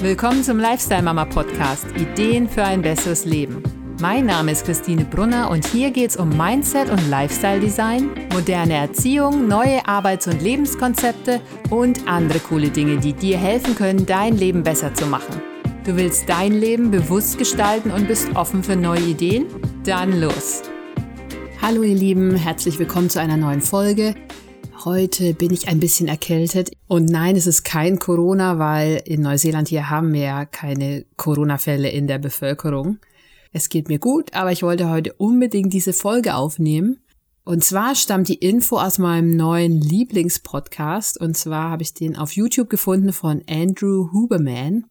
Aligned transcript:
Willkommen 0.00 0.44
zum 0.44 0.60
Lifestyle 0.60 1.02
Mama 1.02 1.24
Podcast 1.24 1.84
Ideen 1.96 2.48
für 2.48 2.62
ein 2.62 2.82
besseres 2.82 3.24
Leben. 3.24 3.64
Mein 4.00 4.26
Name 4.26 4.52
ist 4.52 4.64
Christine 4.64 5.04
Brunner 5.04 5.50
und 5.50 5.66
hier 5.66 5.90
geht 5.90 6.10
es 6.10 6.16
um 6.16 6.28
Mindset 6.28 6.88
und 6.88 7.10
Lifestyle 7.10 7.58
Design, 7.58 8.10
moderne 8.32 8.74
Erziehung, 8.74 9.48
neue 9.48 9.84
Arbeits- 9.88 10.28
und 10.28 10.40
Lebenskonzepte 10.40 11.40
und 11.70 12.06
andere 12.06 12.38
coole 12.38 12.70
Dinge, 12.70 12.98
die 12.98 13.12
dir 13.12 13.38
helfen 13.38 13.74
können, 13.74 14.06
dein 14.06 14.36
Leben 14.36 14.62
besser 14.62 14.94
zu 14.94 15.04
machen. 15.04 15.42
Du 15.84 15.96
willst 15.96 16.28
dein 16.28 16.52
Leben 16.52 16.92
bewusst 16.92 17.36
gestalten 17.36 17.90
und 17.90 18.06
bist 18.06 18.36
offen 18.36 18.62
für 18.62 18.76
neue 18.76 19.00
Ideen? 19.00 19.46
Dann 19.84 20.20
los! 20.20 20.62
Hallo 21.60 21.82
ihr 21.82 21.96
Lieben, 21.96 22.36
herzlich 22.36 22.78
willkommen 22.78 23.10
zu 23.10 23.20
einer 23.20 23.36
neuen 23.36 23.62
Folge. 23.62 24.14
Heute 24.84 25.34
bin 25.34 25.52
ich 25.52 25.66
ein 25.66 25.80
bisschen 25.80 26.06
erkältet. 26.06 26.70
Und 26.86 27.06
nein, 27.06 27.34
es 27.34 27.48
ist 27.48 27.64
kein 27.64 27.98
Corona, 27.98 28.60
weil 28.60 29.02
in 29.04 29.22
Neuseeland 29.22 29.66
hier 29.66 29.90
haben 29.90 30.12
wir 30.12 30.20
ja 30.20 30.44
keine 30.44 31.04
Corona-Fälle 31.16 31.90
in 31.90 32.06
der 32.06 32.18
Bevölkerung. 32.18 32.98
Es 33.52 33.70
geht 33.70 33.88
mir 33.88 33.98
gut, 33.98 34.34
aber 34.34 34.52
ich 34.52 34.62
wollte 34.62 34.88
heute 34.88 35.14
unbedingt 35.14 35.72
diese 35.72 35.92
Folge 35.92 36.36
aufnehmen. 36.36 37.00
Und 37.44 37.64
zwar 37.64 37.96
stammt 37.96 38.28
die 38.28 38.34
Info 38.34 38.78
aus 38.78 38.98
meinem 38.98 39.34
neuen 39.34 39.80
Lieblingspodcast. 39.80 41.20
Und 41.20 41.36
zwar 41.36 41.70
habe 41.70 41.82
ich 41.82 41.94
den 41.94 42.16
auf 42.16 42.32
YouTube 42.32 42.70
gefunden 42.70 43.12
von 43.12 43.42
Andrew 43.48 44.12
Huberman. 44.12 44.84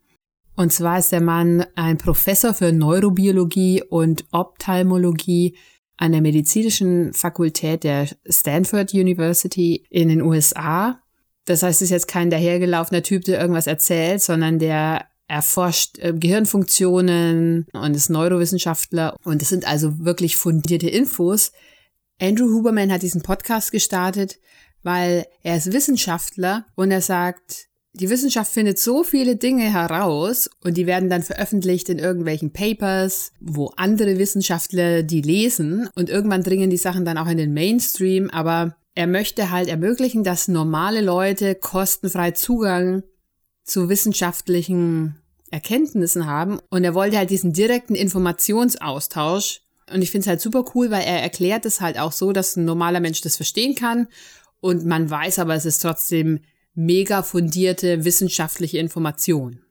Und 0.58 0.74
zwar 0.74 1.00
ist 1.00 1.14
der 1.14 1.22
Mann 1.22 1.66
ein 1.76 1.98
Professor 1.98 2.54
für 2.54 2.74
Neurobiologie 2.74 3.84
und 3.84 4.26
Ophthalmologie 4.32 5.56
an 5.98 6.12
der 6.12 6.22
medizinischen 6.22 7.14
Fakultät 7.14 7.84
der 7.84 8.08
Stanford 8.30 8.94
University 8.94 9.86
in 9.90 10.10
den 10.10 10.22
USA. 10.22 11.02
Das 11.46 11.64
heißt, 11.64 11.82
es 11.82 11.88
ist 11.88 11.92
jetzt 11.92 12.08
kein 12.08 12.30
dahergelaufener 12.30 13.04
Typ, 13.04 13.26
der 13.26 13.40
irgendwas 13.40 13.68
erzählt, 13.68 14.22
sondern 14.22 14.60
der 14.60 15.06
erforscht 15.28 16.00
äh, 16.00 16.14
Gehirnfunktionen 16.14 17.68
und 17.74 17.96
ist 17.96 18.10
Neurowissenschaftler. 18.10 19.16
Und 19.24 19.42
es 19.42 19.50
sind 19.50 19.68
also 19.68 20.00
wirklich 20.06 20.38
fundierte 20.38 20.90
Infos. 20.90 21.52
Andrew 22.22 22.48
Huberman 22.48 22.92
hat 22.92 23.02
diesen 23.02 23.22
Podcast 23.22 23.72
gestartet, 23.72 24.40
weil 24.84 25.26
er 25.44 25.58
ist 25.58 25.74
Wissenschaftler 25.74 26.66
und 26.76 26.92
er 26.92 27.02
sagt, 27.02 27.67
die 28.00 28.10
Wissenschaft 28.10 28.52
findet 28.52 28.78
so 28.78 29.04
viele 29.04 29.36
Dinge 29.36 29.72
heraus 29.74 30.50
und 30.64 30.78
die 30.78 30.86
werden 30.86 31.10
dann 31.10 31.24
veröffentlicht 31.24 31.90
in 31.90 31.98
irgendwelchen 31.98 32.52
Papers, 32.52 33.32
wo 33.40 33.72
andere 33.76 34.20
Wissenschaftler 34.20 35.04
die 35.04 35.22
lesen 35.22 35.90
und 35.96 36.10
irgendwann 36.10 36.44
dringen 36.44 36.70
die 36.70 36.78
Sachen 36.78 37.06
dann 37.06 37.18
auch 37.18 37.28
in 37.28 37.38
den 37.38 37.54
Mainstream, 37.54 38.30
aber 38.30 38.76
er 38.94 39.08
möchte 39.08 39.52
halt 39.52 39.68
ermöglichen, 39.68 40.24
dass 40.24 40.48
normale 40.48 41.02
Leute 41.02 41.56
kostenfrei 41.56 42.32
Zugang 42.32 43.04
zu 43.64 43.90
wissenschaftlichen 43.90 45.16
Erkenntnissen 45.50 46.28
haben 46.28 46.60
und 46.70 46.84
er 46.84 46.94
wollte 46.94 47.18
halt 47.18 47.32
diesen 47.32 47.54
direkten 47.54 47.96
Informationsaustausch 47.96 49.62
und 49.92 50.02
ich 50.02 50.12
finde 50.12 50.24
es 50.24 50.28
halt 50.28 50.42
super 50.42 50.66
cool, 50.76 50.92
weil 50.92 51.04
er 51.04 51.22
erklärt 51.22 51.66
es 51.66 51.82
halt 51.82 51.98
auch 51.98 52.12
so, 52.12 52.32
dass 52.32 52.58
ein 52.58 52.66
normaler 52.66 53.00
Mensch 53.00 53.22
das 53.22 53.38
verstehen 53.38 53.74
kann 53.74 54.08
und 54.60 54.86
man 54.86 55.10
weiß 55.10 55.40
aber, 55.40 55.56
es 55.56 55.66
ist 55.66 55.82
trotzdem 55.82 56.42
mega 56.78 57.24
fundierte 57.24 58.06
wissenschaftliche 58.06 58.78
Information. 58.78 59.62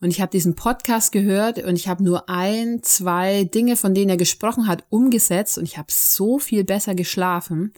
Und 0.00 0.10
ich 0.10 0.20
habe 0.20 0.32
diesen 0.32 0.56
Podcast 0.56 1.12
gehört 1.12 1.62
und 1.62 1.76
ich 1.76 1.86
habe 1.86 2.02
nur 2.02 2.28
ein, 2.28 2.82
zwei 2.82 3.44
Dinge, 3.44 3.76
von 3.76 3.94
denen 3.94 4.10
er 4.10 4.16
gesprochen 4.16 4.66
hat, 4.66 4.84
umgesetzt 4.90 5.58
und 5.58 5.64
ich 5.64 5.78
habe 5.78 5.86
so 5.90 6.38
viel 6.38 6.64
besser 6.64 6.94
geschlafen. 6.94 7.72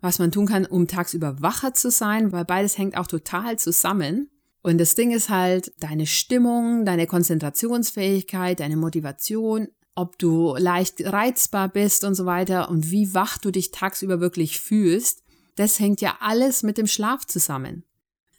was 0.00 0.18
man 0.18 0.30
tun 0.30 0.46
kann, 0.46 0.66
um 0.66 0.86
tagsüber 0.86 1.40
wacher 1.40 1.74
zu 1.74 1.90
sein, 1.90 2.32
weil 2.32 2.44
beides 2.44 2.78
hängt 2.78 2.96
auch 2.96 3.06
total 3.06 3.58
zusammen. 3.58 4.30
Und 4.62 4.78
das 4.78 4.94
Ding 4.94 5.10
ist 5.10 5.30
halt 5.30 5.72
deine 5.80 6.06
Stimmung, 6.06 6.84
deine 6.84 7.06
Konzentrationsfähigkeit, 7.06 8.60
deine 8.60 8.76
Motivation, 8.76 9.68
ob 9.94 10.18
du 10.18 10.54
leicht 10.56 11.04
reizbar 11.04 11.68
bist 11.68 12.04
und 12.04 12.14
so 12.14 12.26
weiter 12.26 12.70
und 12.70 12.90
wie 12.90 13.14
wach 13.14 13.38
du 13.38 13.50
dich 13.50 13.70
tagsüber 13.70 14.20
wirklich 14.20 14.60
fühlst. 14.60 15.22
Das 15.56 15.78
hängt 15.78 16.00
ja 16.00 16.18
alles 16.20 16.62
mit 16.62 16.78
dem 16.78 16.86
Schlaf 16.86 17.26
zusammen. 17.26 17.84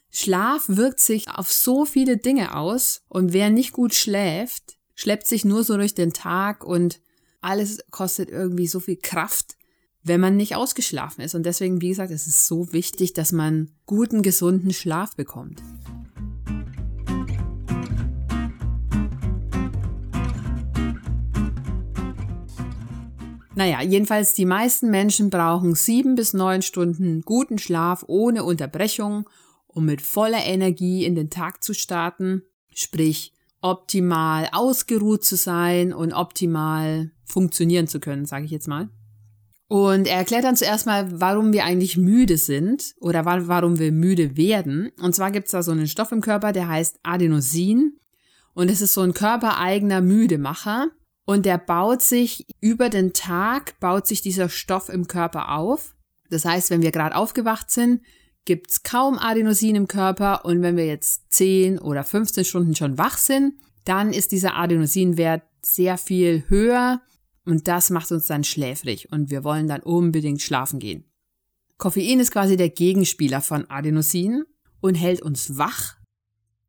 Schlaf 0.09 0.65
wirkt 0.67 0.99
sich 0.99 1.29
auf 1.29 1.51
so 1.51 1.85
viele 1.85 2.17
Dinge 2.17 2.55
aus 2.55 3.01
und 3.07 3.33
wer 3.33 3.49
nicht 3.49 3.71
gut 3.71 3.93
schläft, 3.93 4.77
schleppt 4.95 5.25
sich 5.25 5.45
nur 5.45 5.63
so 5.63 5.77
durch 5.77 5.95
den 5.95 6.13
Tag 6.13 6.63
und 6.63 6.99
alles 7.39 7.79
kostet 7.91 8.29
irgendwie 8.29 8.67
so 8.67 8.79
viel 8.79 8.97
Kraft 8.97 9.55
wenn 10.03 10.21
man 10.21 10.35
nicht 10.35 10.55
ausgeschlafen 10.55 11.21
ist. 11.21 11.35
Und 11.35 11.45
deswegen, 11.45 11.81
wie 11.81 11.89
gesagt, 11.89 12.11
es 12.11 12.27
ist 12.27 12.47
so 12.47 12.73
wichtig, 12.73 13.13
dass 13.13 13.31
man 13.31 13.71
guten, 13.85 14.21
gesunden 14.21 14.73
Schlaf 14.73 15.15
bekommt. 15.15 15.61
Naja, 23.53 23.81
jedenfalls 23.81 24.33
die 24.33 24.45
meisten 24.45 24.89
Menschen 24.89 25.29
brauchen 25.29 25.75
sieben 25.75 26.15
bis 26.15 26.33
neun 26.33 26.61
Stunden 26.61 27.21
guten 27.21 27.59
Schlaf 27.59 28.03
ohne 28.07 28.43
Unterbrechung, 28.43 29.29
um 29.67 29.85
mit 29.85 30.01
voller 30.01 30.43
Energie 30.43 31.05
in 31.05 31.15
den 31.15 31.29
Tag 31.29 31.63
zu 31.63 31.73
starten, 31.73 32.43
sprich 32.73 33.33
optimal 33.61 34.49
ausgeruht 34.51 35.23
zu 35.23 35.35
sein 35.35 35.93
und 35.93 36.13
optimal 36.13 37.11
funktionieren 37.23 37.87
zu 37.87 37.99
können, 37.99 38.25
sage 38.25 38.45
ich 38.45 38.51
jetzt 38.51 38.67
mal. 38.67 38.89
Und 39.71 40.05
er 40.05 40.17
erklärt 40.17 40.43
dann 40.43 40.57
zuerst 40.57 40.85
mal, 40.85 41.07
warum 41.21 41.53
wir 41.53 41.63
eigentlich 41.63 41.95
müde 41.95 42.35
sind 42.35 42.93
oder 42.99 43.23
warum 43.23 43.79
wir 43.79 43.93
müde 43.93 44.35
werden. 44.35 44.91
Und 44.99 45.15
zwar 45.15 45.31
gibt 45.31 45.45
es 45.45 45.53
da 45.53 45.63
so 45.63 45.71
einen 45.71 45.87
Stoff 45.87 46.11
im 46.11 46.19
Körper, 46.19 46.51
der 46.51 46.67
heißt 46.67 46.99
Adenosin. 47.03 47.97
Und 48.53 48.69
es 48.69 48.81
ist 48.81 48.93
so 48.93 48.99
ein 48.99 49.13
körpereigener 49.13 50.01
Müdemacher. 50.01 50.89
Und 51.23 51.45
der 51.45 51.57
baut 51.57 52.01
sich 52.01 52.47
über 52.59 52.89
den 52.89 53.13
Tag, 53.13 53.79
baut 53.79 54.07
sich 54.07 54.21
dieser 54.21 54.49
Stoff 54.49 54.89
im 54.89 55.07
Körper 55.07 55.53
auf. 55.55 55.95
Das 56.29 56.43
heißt, 56.43 56.69
wenn 56.69 56.81
wir 56.81 56.91
gerade 56.91 57.15
aufgewacht 57.15 57.71
sind, 57.71 58.01
gibt's 58.43 58.83
kaum 58.83 59.17
Adenosin 59.17 59.77
im 59.77 59.87
Körper. 59.87 60.43
Und 60.43 60.61
wenn 60.63 60.75
wir 60.75 60.85
jetzt 60.85 61.31
10 61.31 61.79
oder 61.79 62.03
15 62.03 62.43
Stunden 62.43 62.75
schon 62.75 62.97
wach 62.97 63.17
sind, 63.17 63.53
dann 63.85 64.11
ist 64.11 64.33
dieser 64.33 64.57
Adenosinwert 64.57 65.43
sehr 65.61 65.97
viel 65.97 66.43
höher 66.49 66.99
und 67.45 67.67
das 67.67 67.89
macht 67.89 68.11
uns 68.11 68.27
dann 68.27 68.43
schläfrig 68.43 69.11
und 69.11 69.29
wir 69.29 69.43
wollen 69.43 69.67
dann 69.67 69.81
unbedingt 69.81 70.41
schlafen 70.41 70.79
gehen. 70.79 71.05
Koffein 71.77 72.19
ist 72.19 72.31
quasi 72.31 72.57
der 72.57 72.69
Gegenspieler 72.69 73.41
von 73.41 73.69
Adenosin 73.69 74.43
und 74.81 74.95
hält 74.95 75.21
uns 75.21 75.57
wach. 75.57 75.97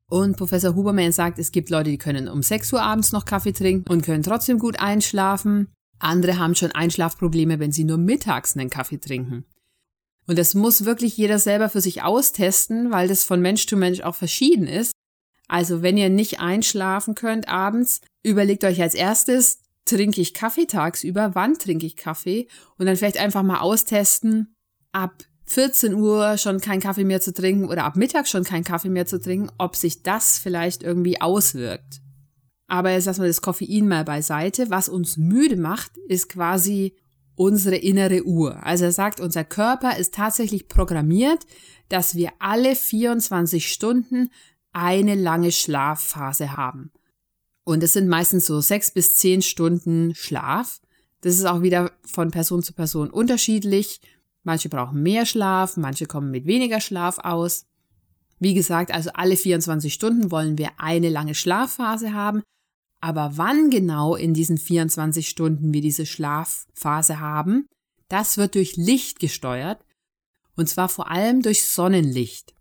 Und 0.08 0.36
Professor 0.36 0.74
Huberman 0.74 1.12
sagt, 1.12 1.38
es 1.38 1.52
gibt 1.52 1.70
Leute, 1.70 1.90
die 1.90 1.98
können 1.98 2.28
um 2.28 2.42
6 2.42 2.72
Uhr 2.72 2.82
abends 2.82 3.12
noch 3.12 3.24
Kaffee 3.24 3.52
trinken 3.52 3.90
und 3.90 4.02
können 4.02 4.22
trotzdem 4.22 4.58
gut 4.58 4.78
einschlafen. 4.78 5.68
Andere 5.98 6.38
haben 6.38 6.54
schon 6.54 6.72
Einschlafprobleme, 6.72 7.58
wenn 7.58 7.72
sie 7.72 7.84
nur 7.84 7.98
mittags 7.98 8.56
einen 8.56 8.70
Kaffee 8.70 8.98
trinken. 8.98 9.44
Und 10.26 10.38
das 10.38 10.54
muss 10.54 10.84
wirklich 10.84 11.16
jeder 11.16 11.38
selber 11.38 11.68
für 11.68 11.80
sich 11.80 12.02
austesten, 12.02 12.90
weil 12.90 13.08
das 13.08 13.24
von 13.24 13.40
Mensch 13.40 13.66
zu 13.66 13.76
Mensch 13.76 14.00
auch 14.00 14.14
verschieden 14.14 14.66
ist. 14.66 14.92
Also 15.48 15.82
wenn 15.82 15.96
ihr 15.96 16.10
nicht 16.10 16.40
einschlafen 16.40 17.14
könnt 17.14 17.48
abends, 17.48 18.00
überlegt 18.22 18.64
euch 18.64 18.80
als 18.80 18.94
erstes, 18.94 19.61
trinke 19.84 20.20
ich 20.20 20.34
Kaffee 20.34 20.66
tagsüber, 20.66 21.34
wann 21.34 21.58
trinke 21.58 21.86
ich 21.86 21.96
Kaffee 21.96 22.46
und 22.78 22.86
dann 22.86 22.96
vielleicht 22.96 23.18
einfach 23.18 23.42
mal 23.42 23.60
austesten, 23.60 24.54
ab 24.92 25.24
14 25.46 25.94
Uhr 25.94 26.38
schon 26.38 26.60
keinen 26.60 26.80
Kaffee 26.80 27.04
mehr 27.04 27.20
zu 27.20 27.32
trinken 27.32 27.66
oder 27.66 27.84
ab 27.84 27.96
Mittag 27.96 28.28
schon 28.28 28.44
keinen 28.44 28.64
Kaffee 28.64 28.88
mehr 28.88 29.06
zu 29.06 29.20
trinken, 29.20 29.50
ob 29.58 29.76
sich 29.76 30.02
das 30.02 30.38
vielleicht 30.38 30.82
irgendwie 30.82 31.20
auswirkt. 31.20 32.00
Aber 32.68 32.90
jetzt 32.90 33.04
lassen 33.04 33.20
wir 33.20 33.28
das 33.28 33.42
Koffein 33.42 33.86
mal 33.86 34.04
beiseite. 34.04 34.70
Was 34.70 34.88
uns 34.88 35.18
müde 35.18 35.56
macht, 35.56 35.98
ist 36.08 36.30
quasi 36.30 36.96
unsere 37.34 37.76
innere 37.76 38.24
Uhr. 38.24 38.64
Also 38.64 38.84
er 38.84 38.92
sagt, 38.92 39.20
unser 39.20 39.44
Körper 39.44 39.96
ist 39.98 40.14
tatsächlich 40.14 40.68
programmiert, 40.68 41.44
dass 41.88 42.14
wir 42.14 42.30
alle 42.38 42.74
24 42.74 43.70
Stunden 43.70 44.30
eine 44.72 45.14
lange 45.14 45.52
Schlafphase 45.52 46.56
haben. 46.56 46.92
Und 47.64 47.82
es 47.82 47.92
sind 47.92 48.08
meistens 48.08 48.46
so 48.46 48.60
sechs 48.60 48.90
bis 48.90 49.16
zehn 49.16 49.42
Stunden 49.42 50.14
Schlaf. 50.14 50.80
Das 51.20 51.34
ist 51.34 51.44
auch 51.44 51.62
wieder 51.62 51.92
von 52.04 52.30
Person 52.30 52.62
zu 52.62 52.72
Person 52.72 53.10
unterschiedlich. 53.10 54.00
Manche 54.42 54.68
brauchen 54.68 55.02
mehr 55.02 55.24
Schlaf, 55.24 55.76
manche 55.76 56.06
kommen 56.06 56.30
mit 56.30 56.46
weniger 56.46 56.80
Schlaf 56.80 57.18
aus. 57.18 57.64
Wie 58.40 58.54
gesagt, 58.54 58.92
also 58.92 59.10
alle 59.14 59.36
24 59.36 59.94
Stunden 59.94 60.32
wollen 60.32 60.58
wir 60.58 60.70
eine 60.78 61.08
lange 61.08 61.36
Schlafphase 61.36 62.12
haben. 62.12 62.42
Aber 63.00 63.36
wann 63.36 63.70
genau 63.70 64.16
in 64.16 64.34
diesen 64.34 64.58
24 64.58 65.28
Stunden 65.28 65.72
wir 65.72 65.80
diese 65.80 66.06
Schlafphase 66.06 67.20
haben, 67.20 67.66
das 68.08 68.38
wird 68.38 68.56
durch 68.56 68.76
Licht 68.76 69.20
gesteuert. 69.20 69.84
Und 70.56 70.68
zwar 70.68 70.88
vor 70.88 71.10
allem 71.10 71.42
durch 71.42 71.64
Sonnenlicht. 71.64 72.54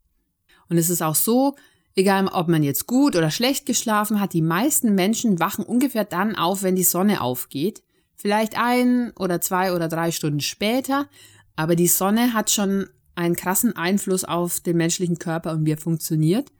Und 0.69 0.77
es 0.77 0.89
ist 0.89 1.01
auch 1.01 1.15
so, 1.15 1.55
egal 1.95 2.27
ob 2.27 2.47
man 2.47 2.63
jetzt 2.63 2.87
gut 2.87 3.15
oder 3.15 3.31
schlecht 3.31 3.65
geschlafen 3.65 4.19
hat, 4.19 4.33
die 4.33 4.41
meisten 4.41 4.95
Menschen 4.95 5.39
wachen 5.39 5.65
ungefähr 5.65 6.05
dann 6.05 6.35
auf, 6.35 6.63
wenn 6.63 6.75
die 6.75 6.83
Sonne 6.83 7.21
aufgeht. 7.21 7.83
Vielleicht 8.15 8.57
ein 8.57 9.11
oder 9.17 9.41
zwei 9.41 9.73
oder 9.73 9.87
drei 9.87 10.11
Stunden 10.11 10.41
später. 10.41 11.07
Aber 11.55 11.75
die 11.75 11.87
Sonne 11.87 12.33
hat 12.33 12.49
schon 12.51 12.87
einen 13.15 13.35
krassen 13.35 13.75
Einfluss 13.75 14.23
auf 14.23 14.59
den 14.59 14.77
menschlichen 14.77 15.19
Körper 15.19 15.51
und 15.51 15.65
wie 15.65 15.71
er 15.71 15.77
funktioniert. 15.77 16.51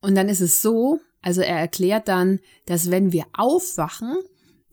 Und 0.00 0.14
dann 0.14 0.28
ist 0.28 0.40
es 0.40 0.62
so, 0.62 1.00
also 1.20 1.40
er 1.40 1.58
erklärt 1.58 2.08
dann, 2.08 2.40
dass 2.66 2.90
wenn 2.90 3.12
wir 3.12 3.24
aufwachen, 3.32 4.16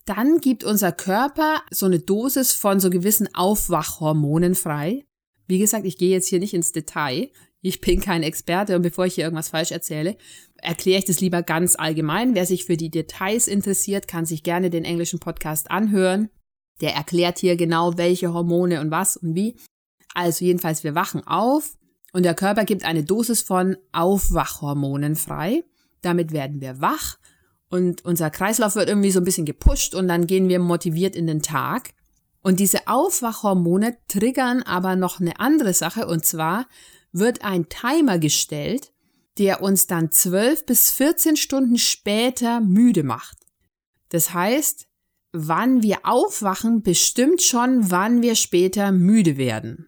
dann 0.06 0.40
gibt 0.40 0.64
unser 0.64 0.92
Körper 0.92 1.62
so 1.72 1.88
eine 1.88 2.00
Dosis 2.00 2.54
von 2.54 2.80
so 2.80 2.90
gewissen 2.90 3.34
Aufwachhormonen 3.34 4.54
frei. 4.54 5.06
Wie 5.48 5.58
gesagt, 5.58 5.86
ich 5.86 5.98
gehe 5.98 6.12
jetzt 6.12 6.28
hier 6.28 6.40
nicht 6.40 6.54
ins 6.54 6.72
Detail. 6.72 7.32
Ich 7.68 7.82
bin 7.82 8.00
kein 8.00 8.22
Experte 8.22 8.76
und 8.76 8.84
bevor 8.84 9.08
ich 9.08 9.16
hier 9.16 9.24
irgendwas 9.24 9.50
falsch 9.50 9.72
erzähle, 9.72 10.18
erkläre 10.58 11.00
ich 11.00 11.06
das 11.06 11.20
lieber 11.20 11.42
ganz 11.42 11.76
allgemein. 11.76 12.36
Wer 12.36 12.46
sich 12.46 12.64
für 12.64 12.78
die 12.78 12.92
Details 12.92 13.48
interessiert, 13.48 14.08
kann 14.08 14.28
sich 14.28 14.44
gerne 14.44 14.70
den 14.70 14.86
englischen 14.86 15.18
Podcast 15.18 15.72
anhören. 15.72 16.30
Der 16.82 16.94
erklärt 16.94 17.40
hier 17.40 17.56
genau, 17.56 17.98
welche 17.98 18.32
Hormone 18.32 18.82
und 18.82 18.92
was 18.92 19.18
und 19.18 19.34
wie. 19.34 19.56
Also 20.14 20.46
jedenfalls, 20.46 20.84
wir 20.84 20.94
wachen 20.94 21.26
auf 21.26 21.76
und 22.14 22.22
der 22.22 22.36
Körper 22.36 22.66
gibt 22.66 22.86
eine 22.86 23.04
Dosis 23.04 23.42
von 23.42 23.78
Aufwachhormonen 23.94 25.16
frei. 25.16 25.64
Damit 26.04 26.34
werden 26.34 26.62
wir 26.62 26.82
wach 26.82 27.18
und 27.72 28.06
unser 28.06 28.30
Kreislauf 28.30 28.76
wird 28.76 28.90
irgendwie 28.90 29.10
so 29.10 29.22
ein 29.22 29.26
bisschen 29.26 29.46
gepusht 29.46 29.96
und 29.96 30.08
dann 30.08 30.28
gehen 30.28 30.50
wir 30.50 30.60
motiviert 30.60 31.16
in 31.16 31.26
den 31.26 31.42
Tag. 31.42 31.96
Und 32.44 32.60
diese 32.60 32.88
Aufwachhormone 32.88 33.98
triggern 34.08 34.62
aber 34.62 34.96
noch 34.96 35.20
eine 35.20 35.40
andere 35.40 35.74
Sache 35.74 36.06
und 36.06 36.26
zwar 36.26 36.68
wird 37.18 37.44
ein 37.44 37.70
Timer 37.70 38.20
gestellt, 38.20 38.92
der 39.38 39.62
uns 39.62 39.88
dann 39.88 40.12
12 40.12 40.66
bis 40.66 40.92
14 40.92 41.38
Stunden 41.38 41.78
später 41.78 42.60
müde 42.60 43.04
macht. 43.04 43.38
Das 44.10 44.34
heißt, 44.34 44.88
wann 45.32 45.82
wir 45.82 46.00
aufwachen, 46.04 46.82
bestimmt 46.84 47.42
schon, 47.42 47.90
wann 47.90 48.22
wir 48.22 48.36
später 48.36 48.92
müde 48.92 49.38
werden 49.38 49.88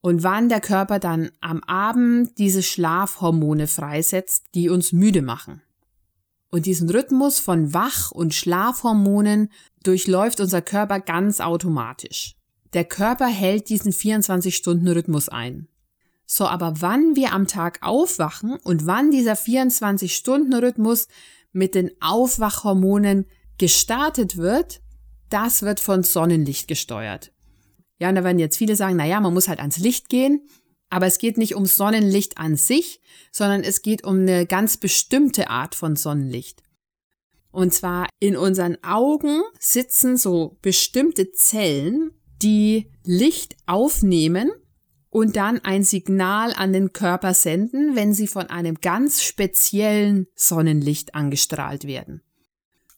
und 0.00 0.22
wann 0.22 0.48
der 0.48 0.60
Körper 0.60 0.98
dann 0.98 1.30
am 1.40 1.62
Abend 1.64 2.38
diese 2.38 2.62
Schlafhormone 2.62 3.66
freisetzt, 3.66 4.46
die 4.54 4.68
uns 4.68 4.92
müde 4.92 5.22
machen. 5.22 5.62
Und 6.50 6.66
diesen 6.66 6.90
Rhythmus 6.90 7.38
von 7.38 7.72
Wach- 7.72 8.10
und 8.10 8.34
Schlafhormonen 8.34 9.50
durchläuft 9.82 10.40
unser 10.40 10.60
Körper 10.60 11.00
ganz 11.00 11.40
automatisch. 11.40 12.34
Der 12.72 12.84
Körper 12.84 13.26
hält 13.26 13.68
diesen 13.68 13.92
24-Stunden-Rhythmus 13.92 15.28
ein. 15.28 15.68
So, 16.34 16.46
aber 16.46 16.80
wann 16.80 17.14
wir 17.14 17.34
am 17.34 17.46
Tag 17.46 17.80
aufwachen 17.82 18.56
und 18.64 18.86
wann 18.86 19.10
dieser 19.10 19.34
24-Stunden-Rhythmus 19.34 21.08
mit 21.52 21.74
den 21.74 21.90
Aufwachhormonen 22.00 23.26
gestartet 23.58 24.38
wird, 24.38 24.80
das 25.28 25.60
wird 25.60 25.78
von 25.78 26.02
Sonnenlicht 26.02 26.68
gesteuert. 26.68 27.34
Ja, 27.98 28.08
und 28.08 28.14
da 28.14 28.24
werden 28.24 28.38
jetzt 28.38 28.56
viele 28.56 28.76
sagen, 28.76 28.96
na 28.96 29.04
ja, 29.04 29.20
man 29.20 29.34
muss 29.34 29.46
halt 29.46 29.58
ans 29.58 29.76
Licht 29.76 30.08
gehen. 30.08 30.48
Aber 30.88 31.04
es 31.06 31.18
geht 31.18 31.36
nicht 31.36 31.54
um 31.54 31.66
Sonnenlicht 31.66 32.38
an 32.38 32.56
sich, 32.56 33.02
sondern 33.30 33.62
es 33.62 33.82
geht 33.82 34.02
um 34.02 34.20
eine 34.20 34.46
ganz 34.46 34.78
bestimmte 34.78 35.50
Art 35.50 35.74
von 35.74 35.96
Sonnenlicht. 35.96 36.62
Und 37.50 37.74
zwar 37.74 38.08
in 38.20 38.38
unseren 38.38 38.82
Augen 38.82 39.42
sitzen 39.60 40.16
so 40.16 40.56
bestimmte 40.62 41.30
Zellen, 41.32 42.10
die 42.40 42.90
Licht 43.04 43.54
aufnehmen 43.66 44.50
und 45.12 45.36
dann 45.36 45.58
ein 45.58 45.84
Signal 45.84 46.54
an 46.54 46.72
den 46.72 46.94
Körper 46.94 47.34
senden, 47.34 47.94
wenn 47.94 48.14
sie 48.14 48.26
von 48.26 48.46
einem 48.46 48.76
ganz 48.80 49.22
speziellen 49.22 50.26
Sonnenlicht 50.34 51.14
angestrahlt 51.14 51.86
werden. 51.86 52.22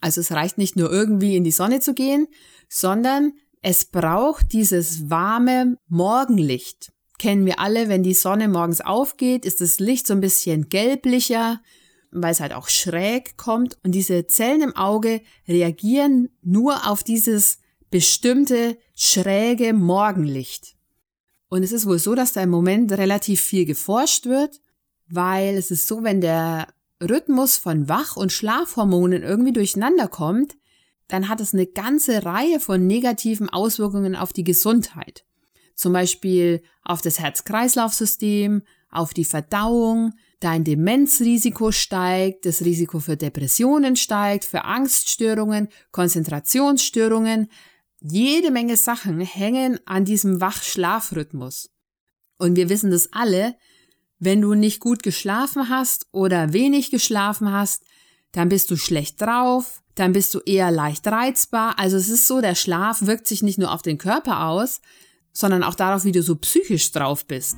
Also 0.00 0.20
es 0.20 0.30
reicht 0.30 0.56
nicht 0.56 0.76
nur 0.76 0.92
irgendwie 0.92 1.36
in 1.36 1.42
die 1.42 1.50
Sonne 1.50 1.80
zu 1.80 1.92
gehen, 1.92 2.28
sondern 2.68 3.32
es 3.62 3.86
braucht 3.86 4.52
dieses 4.52 5.10
warme 5.10 5.76
Morgenlicht. 5.88 6.92
Kennen 7.18 7.46
wir 7.46 7.58
alle, 7.58 7.88
wenn 7.88 8.04
die 8.04 8.14
Sonne 8.14 8.46
morgens 8.46 8.80
aufgeht, 8.80 9.44
ist 9.44 9.60
das 9.60 9.80
Licht 9.80 10.06
so 10.06 10.14
ein 10.14 10.20
bisschen 10.20 10.68
gelblicher, 10.68 11.60
weil 12.12 12.30
es 12.30 12.40
halt 12.40 12.52
auch 12.52 12.68
schräg 12.68 13.36
kommt. 13.36 13.76
Und 13.82 13.90
diese 13.90 14.28
Zellen 14.28 14.62
im 14.62 14.76
Auge 14.76 15.20
reagieren 15.48 16.28
nur 16.42 16.88
auf 16.88 17.02
dieses 17.02 17.58
bestimmte 17.90 18.78
schräge 18.94 19.72
Morgenlicht. 19.72 20.76
Und 21.54 21.62
es 21.62 21.70
ist 21.70 21.86
wohl 21.86 22.00
so, 22.00 22.16
dass 22.16 22.32
da 22.32 22.42
im 22.42 22.50
Moment 22.50 22.90
relativ 22.90 23.40
viel 23.40 23.64
geforscht 23.64 24.26
wird, 24.26 24.60
weil 25.06 25.54
es 25.54 25.70
ist 25.70 25.86
so, 25.86 26.02
wenn 26.02 26.20
der 26.20 26.66
Rhythmus 27.00 27.58
von 27.58 27.88
Wach- 27.88 28.16
und 28.16 28.32
Schlafhormonen 28.32 29.22
irgendwie 29.22 29.52
durcheinander 29.52 30.08
kommt, 30.08 30.56
dann 31.06 31.28
hat 31.28 31.40
es 31.40 31.54
eine 31.54 31.68
ganze 31.68 32.24
Reihe 32.24 32.58
von 32.58 32.88
negativen 32.88 33.48
Auswirkungen 33.48 34.16
auf 34.16 34.32
die 34.32 34.42
Gesundheit. 34.42 35.24
Zum 35.76 35.92
Beispiel 35.92 36.60
auf 36.82 37.02
das 37.02 37.20
Herz-Kreislauf-System, 37.20 38.62
auf 38.90 39.14
die 39.14 39.24
Verdauung, 39.24 40.14
dein 40.40 40.64
Demenzrisiko 40.64 41.70
steigt, 41.70 42.46
das 42.46 42.62
Risiko 42.62 42.98
für 42.98 43.16
Depressionen 43.16 43.94
steigt, 43.94 44.44
für 44.44 44.64
Angststörungen, 44.64 45.68
Konzentrationsstörungen. 45.92 47.48
Jede 48.06 48.50
Menge 48.50 48.76
Sachen 48.76 49.22
hängen 49.22 49.80
an 49.86 50.04
diesem 50.04 50.38
Wach-Schlaf-Rhythmus. 50.38 51.70
Und 52.36 52.54
wir 52.54 52.68
wissen 52.68 52.90
das 52.90 53.10
alle, 53.14 53.56
wenn 54.18 54.42
du 54.42 54.52
nicht 54.52 54.78
gut 54.78 55.02
geschlafen 55.02 55.70
hast 55.70 56.06
oder 56.12 56.52
wenig 56.52 56.90
geschlafen 56.90 57.50
hast, 57.50 57.82
dann 58.32 58.50
bist 58.50 58.70
du 58.70 58.76
schlecht 58.76 59.22
drauf, 59.22 59.82
dann 59.94 60.12
bist 60.12 60.34
du 60.34 60.40
eher 60.40 60.70
leicht 60.70 61.06
reizbar. 61.06 61.78
Also 61.78 61.96
es 61.96 62.10
ist 62.10 62.26
so, 62.26 62.42
der 62.42 62.54
Schlaf 62.54 63.06
wirkt 63.06 63.26
sich 63.26 63.42
nicht 63.42 63.58
nur 63.58 63.72
auf 63.72 63.80
den 63.80 63.96
Körper 63.96 64.48
aus, 64.48 64.82
sondern 65.32 65.62
auch 65.62 65.74
darauf, 65.74 66.04
wie 66.04 66.12
du 66.12 66.22
so 66.22 66.36
psychisch 66.36 66.92
drauf 66.92 67.24
bist. 67.24 67.56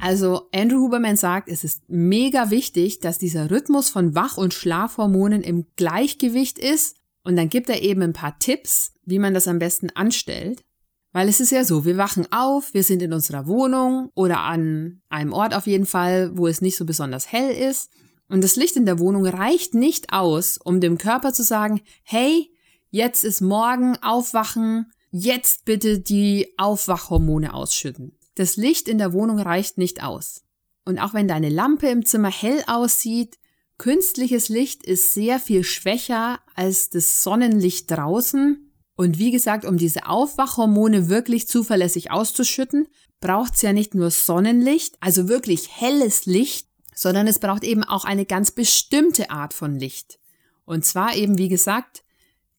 Also 0.00 0.48
Andrew 0.54 0.80
Huberman 0.80 1.16
sagt, 1.16 1.48
es 1.48 1.62
ist 1.62 1.82
mega 1.88 2.50
wichtig, 2.50 3.00
dass 3.00 3.18
dieser 3.18 3.50
Rhythmus 3.50 3.90
von 3.90 4.14
Wach- 4.14 4.38
und 4.38 4.54
Schlafhormonen 4.54 5.42
im 5.42 5.66
Gleichgewicht 5.76 6.58
ist. 6.58 6.96
Und 7.22 7.36
dann 7.36 7.50
gibt 7.50 7.68
er 7.68 7.82
eben 7.82 8.02
ein 8.02 8.14
paar 8.14 8.38
Tipps, 8.38 8.94
wie 9.04 9.18
man 9.18 9.34
das 9.34 9.46
am 9.46 9.58
besten 9.58 9.90
anstellt. 9.90 10.64
Weil 11.12 11.28
es 11.28 11.40
ist 11.40 11.50
ja 11.50 11.64
so, 11.64 11.84
wir 11.84 11.96
wachen 11.96 12.26
auf, 12.32 12.72
wir 12.72 12.82
sind 12.82 13.02
in 13.02 13.12
unserer 13.12 13.46
Wohnung 13.46 14.10
oder 14.14 14.40
an 14.40 15.02
einem 15.10 15.32
Ort 15.32 15.54
auf 15.54 15.66
jeden 15.66 15.86
Fall, 15.86 16.30
wo 16.36 16.46
es 16.46 16.62
nicht 16.62 16.76
so 16.76 16.86
besonders 16.86 17.30
hell 17.30 17.50
ist. 17.50 17.90
Und 18.28 18.42
das 18.42 18.56
Licht 18.56 18.76
in 18.76 18.86
der 18.86 19.00
Wohnung 19.00 19.26
reicht 19.26 19.74
nicht 19.74 20.12
aus, 20.12 20.56
um 20.56 20.80
dem 20.80 20.98
Körper 20.98 21.32
zu 21.32 21.42
sagen, 21.42 21.82
hey, 22.04 22.48
jetzt 22.90 23.24
ist 23.24 23.40
morgen, 23.40 23.96
aufwachen, 24.02 24.92
jetzt 25.10 25.64
bitte 25.64 25.98
die 25.98 26.54
Aufwachhormone 26.56 27.52
ausschütten. 27.52 28.16
Das 28.40 28.56
Licht 28.56 28.88
in 28.88 28.96
der 28.96 29.12
Wohnung 29.12 29.38
reicht 29.38 29.76
nicht 29.76 30.02
aus. 30.02 30.44
Und 30.86 30.98
auch 30.98 31.12
wenn 31.12 31.28
deine 31.28 31.50
Lampe 31.50 31.88
im 31.88 32.06
Zimmer 32.06 32.30
hell 32.30 32.64
aussieht, 32.66 33.38
künstliches 33.76 34.48
Licht 34.48 34.82
ist 34.82 35.12
sehr 35.12 35.38
viel 35.38 35.62
schwächer 35.62 36.40
als 36.54 36.88
das 36.88 37.22
Sonnenlicht 37.22 37.90
draußen. 37.90 38.72
Und 38.96 39.18
wie 39.18 39.30
gesagt, 39.30 39.66
um 39.66 39.76
diese 39.76 40.06
Aufwachhormone 40.06 41.10
wirklich 41.10 41.48
zuverlässig 41.48 42.12
auszuschütten, 42.12 42.88
braucht 43.20 43.56
es 43.56 43.60
ja 43.60 43.74
nicht 43.74 43.94
nur 43.94 44.10
Sonnenlicht, 44.10 44.96
also 45.00 45.28
wirklich 45.28 45.78
helles 45.78 46.24
Licht, 46.24 46.66
sondern 46.94 47.26
es 47.26 47.40
braucht 47.40 47.62
eben 47.62 47.84
auch 47.84 48.06
eine 48.06 48.24
ganz 48.24 48.52
bestimmte 48.52 49.28
Art 49.28 49.52
von 49.52 49.78
Licht. 49.78 50.18
Und 50.64 50.86
zwar 50.86 51.14
eben, 51.14 51.36
wie 51.36 51.48
gesagt, 51.50 52.04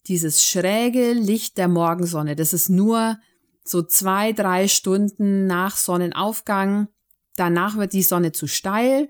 dieses 0.06 0.46
schräge 0.46 1.14
Licht 1.14 1.58
der 1.58 1.68
Morgensonne. 1.68 2.36
Das 2.36 2.54
ist 2.54 2.70
nur 2.70 3.18
so 3.64 3.82
zwei, 3.84 4.34
drei 4.34 4.68
Stunden 4.68 5.46
nach 5.48 5.78
Sonnenaufgang. 5.78 6.88
Danach 7.36 7.78
wird 7.78 7.94
die 7.94 8.04
Sonne 8.04 8.32
zu 8.32 8.48
steil 8.48 9.10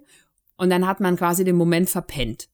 und 0.57 0.69
dann 0.69 0.87
hat 0.87 0.99
man 0.99 1.15
quasi 1.15 1.43
den 1.43 1.55
Moment 1.55 1.89
verpennt. 1.89 2.49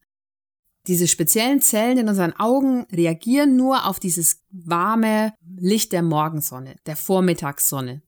Diese 0.87 1.07
speziellen 1.07 1.61
Zellen 1.61 1.97
in 1.97 2.07
unseren 2.07 2.33
Augen 2.33 2.85
reagieren 2.91 3.57
nur 3.57 3.85
auf 3.85 3.99
dieses 3.99 4.43
warme 4.51 5.33
Licht 5.57 5.91
der 5.91 6.01
Morgensonne, 6.01 6.75
der 6.85 6.95
Vormittagssonne. 6.95 8.01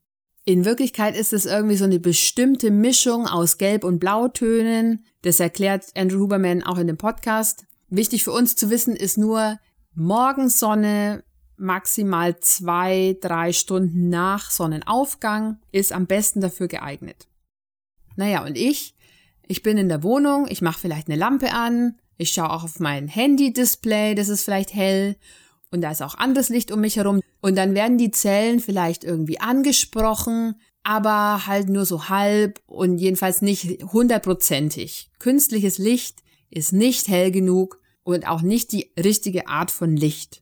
In 0.46 0.64
Wirklichkeit 0.64 1.18
ist 1.18 1.34
es 1.34 1.46
irgendwie 1.46 1.76
so 1.76 1.84
eine 1.84 2.00
bestimmte 2.00 2.72
Mischung 2.72 3.28
aus 3.28 3.58
Gelb- 3.58 3.84
und 3.84 4.00
Blautönen. 4.00 5.06
Das 5.22 5.42
erklärt 5.42 5.86
Andrew 5.96 6.22
Huberman 6.22 6.64
auch 6.64 6.78
in 6.78 6.88
dem 6.88 6.98
Podcast. 6.98 7.66
Wichtig 7.90 8.24
für 8.24 8.32
uns 8.32 8.56
zu 8.56 8.70
wissen 8.70 8.96
ist 8.96 9.18
nur, 9.18 9.60
Morgensonne 9.94 11.24
maximal 11.60 12.40
zwei, 12.40 13.18
drei 13.22 13.54
Stunden 13.54 14.10
nach 14.10 14.50
Sonnenaufgang 14.52 15.60
ist 15.72 15.92
am 15.92 16.08
besten 16.08 16.42
dafür 16.42 16.68
geeignet. 16.68 17.28
Naja, 18.16 18.44
und 18.46 18.58
ich, 18.58 18.96
ich 19.48 19.64
bin 19.64 19.78
in 19.78 19.90
der 19.90 20.04
Wohnung, 20.04 20.48
ich 20.50 20.62
mache 20.62 20.80
vielleicht 20.80 21.08
eine 21.08 21.18
Lampe 21.18 21.52
an, 21.52 21.96
ich 22.18 22.32
schaue 22.32 22.52
auch 22.52 22.64
auf 22.64 22.80
mein 22.80 23.08
Handy-Display, 23.08 24.16
das 24.16 24.30
ist 24.30 24.44
vielleicht 24.44 24.74
hell 24.74 25.16
und 25.72 25.82
da 25.82 25.92
ist 25.92 26.02
auch 26.02 26.16
anderes 26.16 26.50
Licht 26.50 26.72
um 26.72 26.82
mich 26.82 26.98
herum. 26.98 27.22
Und 27.42 27.56
dann 27.56 27.76
werden 27.76 27.98
die 27.98 28.12
Zellen 28.12 28.60
vielleicht 28.60 29.04
irgendwie 29.04 29.40
angesprochen, 29.40 30.56
aber 30.84 31.46
halt 31.48 31.70
nur 31.70 31.86
so 31.86 32.10
halb 32.10 32.62
und 32.66 32.98
jedenfalls 32.98 33.42
nicht 33.42 33.84
hundertprozentig. 33.84 35.10
Künstliches 35.20 35.78
Licht 35.78 36.24
ist 36.50 36.74
nicht 36.74 37.08
hell 37.08 37.32
genug 37.32 37.80
und 38.04 38.28
auch 38.28 38.42
nicht 38.42 38.72
die 38.72 38.92
richtige 38.98 39.48
Art 39.48 39.72
von 39.72 39.96
Licht. 39.96 40.42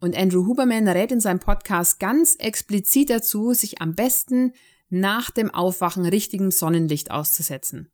Und 0.00 0.16
Andrew 0.16 0.46
Huberman 0.46 0.88
rät 0.88 1.12
in 1.12 1.20
seinem 1.20 1.40
Podcast 1.40 1.98
ganz 1.98 2.36
explizit 2.36 3.10
dazu, 3.10 3.54
sich 3.54 3.80
am 3.80 3.94
besten 3.94 4.52
nach 4.88 5.30
dem 5.30 5.50
Aufwachen 5.50 6.06
richtigem 6.06 6.50
Sonnenlicht 6.50 7.10
auszusetzen. 7.10 7.90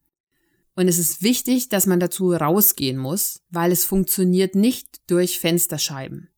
Und 0.74 0.88
es 0.88 0.98
ist 0.98 1.22
wichtig, 1.22 1.68
dass 1.68 1.86
man 1.86 2.00
dazu 2.00 2.32
rausgehen 2.32 2.96
muss, 2.96 3.42
weil 3.50 3.72
es 3.72 3.84
funktioniert 3.84 4.54
nicht 4.54 5.00
durch 5.06 5.38
Fensterscheiben. 5.38 6.28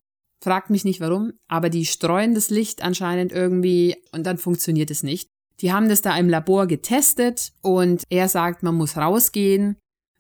Fragt 0.41 0.71
mich 0.71 0.85
nicht 0.85 1.01
warum, 1.01 1.33
aber 1.49 1.71
die 1.71 1.87
streuen 1.87 2.35
das 2.35 2.51
Licht 2.51 2.83
anscheinend 2.83 3.33
irgendwie 3.33 3.97
und 4.13 4.27
dann 4.27 4.37
funktioniert 4.37 4.91
es 4.91 5.03
nicht. 5.03 5.31
Die 5.61 5.73
haben 5.73 5.89
das 5.89 6.03
da 6.03 6.17
im 6.19 6.29
Labor 6.29 6.67
getestet 6.67 7.53
und 7.63 8.03
er 8.11 8.29
sagt, 8.29 8.63
man 8.63 8.75
muss 8.75 8.97
rausgehen. 8.97 9.77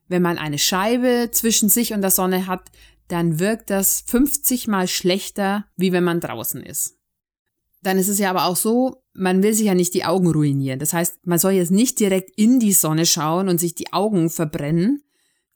Wenn 0.06 0.22
man 0.22 0.38
eine 0.38 0.58
Scheibe 0.58 1.30
zwischen 1.32 1.68
sich 1.68 1.92
und 1.92 2.02
der 2.02 2.10
Sonne 2.10 2.46
hat, 2.46 2.70
dann 3.08 3.38
wirkt 3.38 3.70
das 3.70 4.02
50 4.06 4.68
mal 4.68 4.88
schlechter, 4.88 5.66
wie 5.76 5.92
wenn 5.92 6.04
man 6.04 6.20
draußen 6.20 6.62
ist. 6.62 6.98
Dann 7.82 7.98
ist 7.98 8.08
es 8.08 8.18
ja 8.18 8.30
aber 8.30 8.46
auch 8.46 8.56
so, 8.56 9.02
man 9.12 9.42
will 9.42 9.52
sich 9.52 9.66
ja 9.66 9.74
nicht 9.74 9.94
die 9.94 10.04
Augen 10.04 10.30
ruinieren. 10.30 10.78
Das 10.78 10.92
heißt, 10.92 11.26
man 11.26 11.38
soll 11.38 11.52
jetzt 11.52 11.70
nicht 11.70 12.00
direkt 12.00 12.30
in 12.36 12.58
die 12.58 12.72
Sonne 12.72 13.04
schauen 13.04 13.48
und 13.48 13.58
sich 13.58 13.74
die 13.74 13.92
Augen 13.92 14.30
verbrennen. 14.30 15.02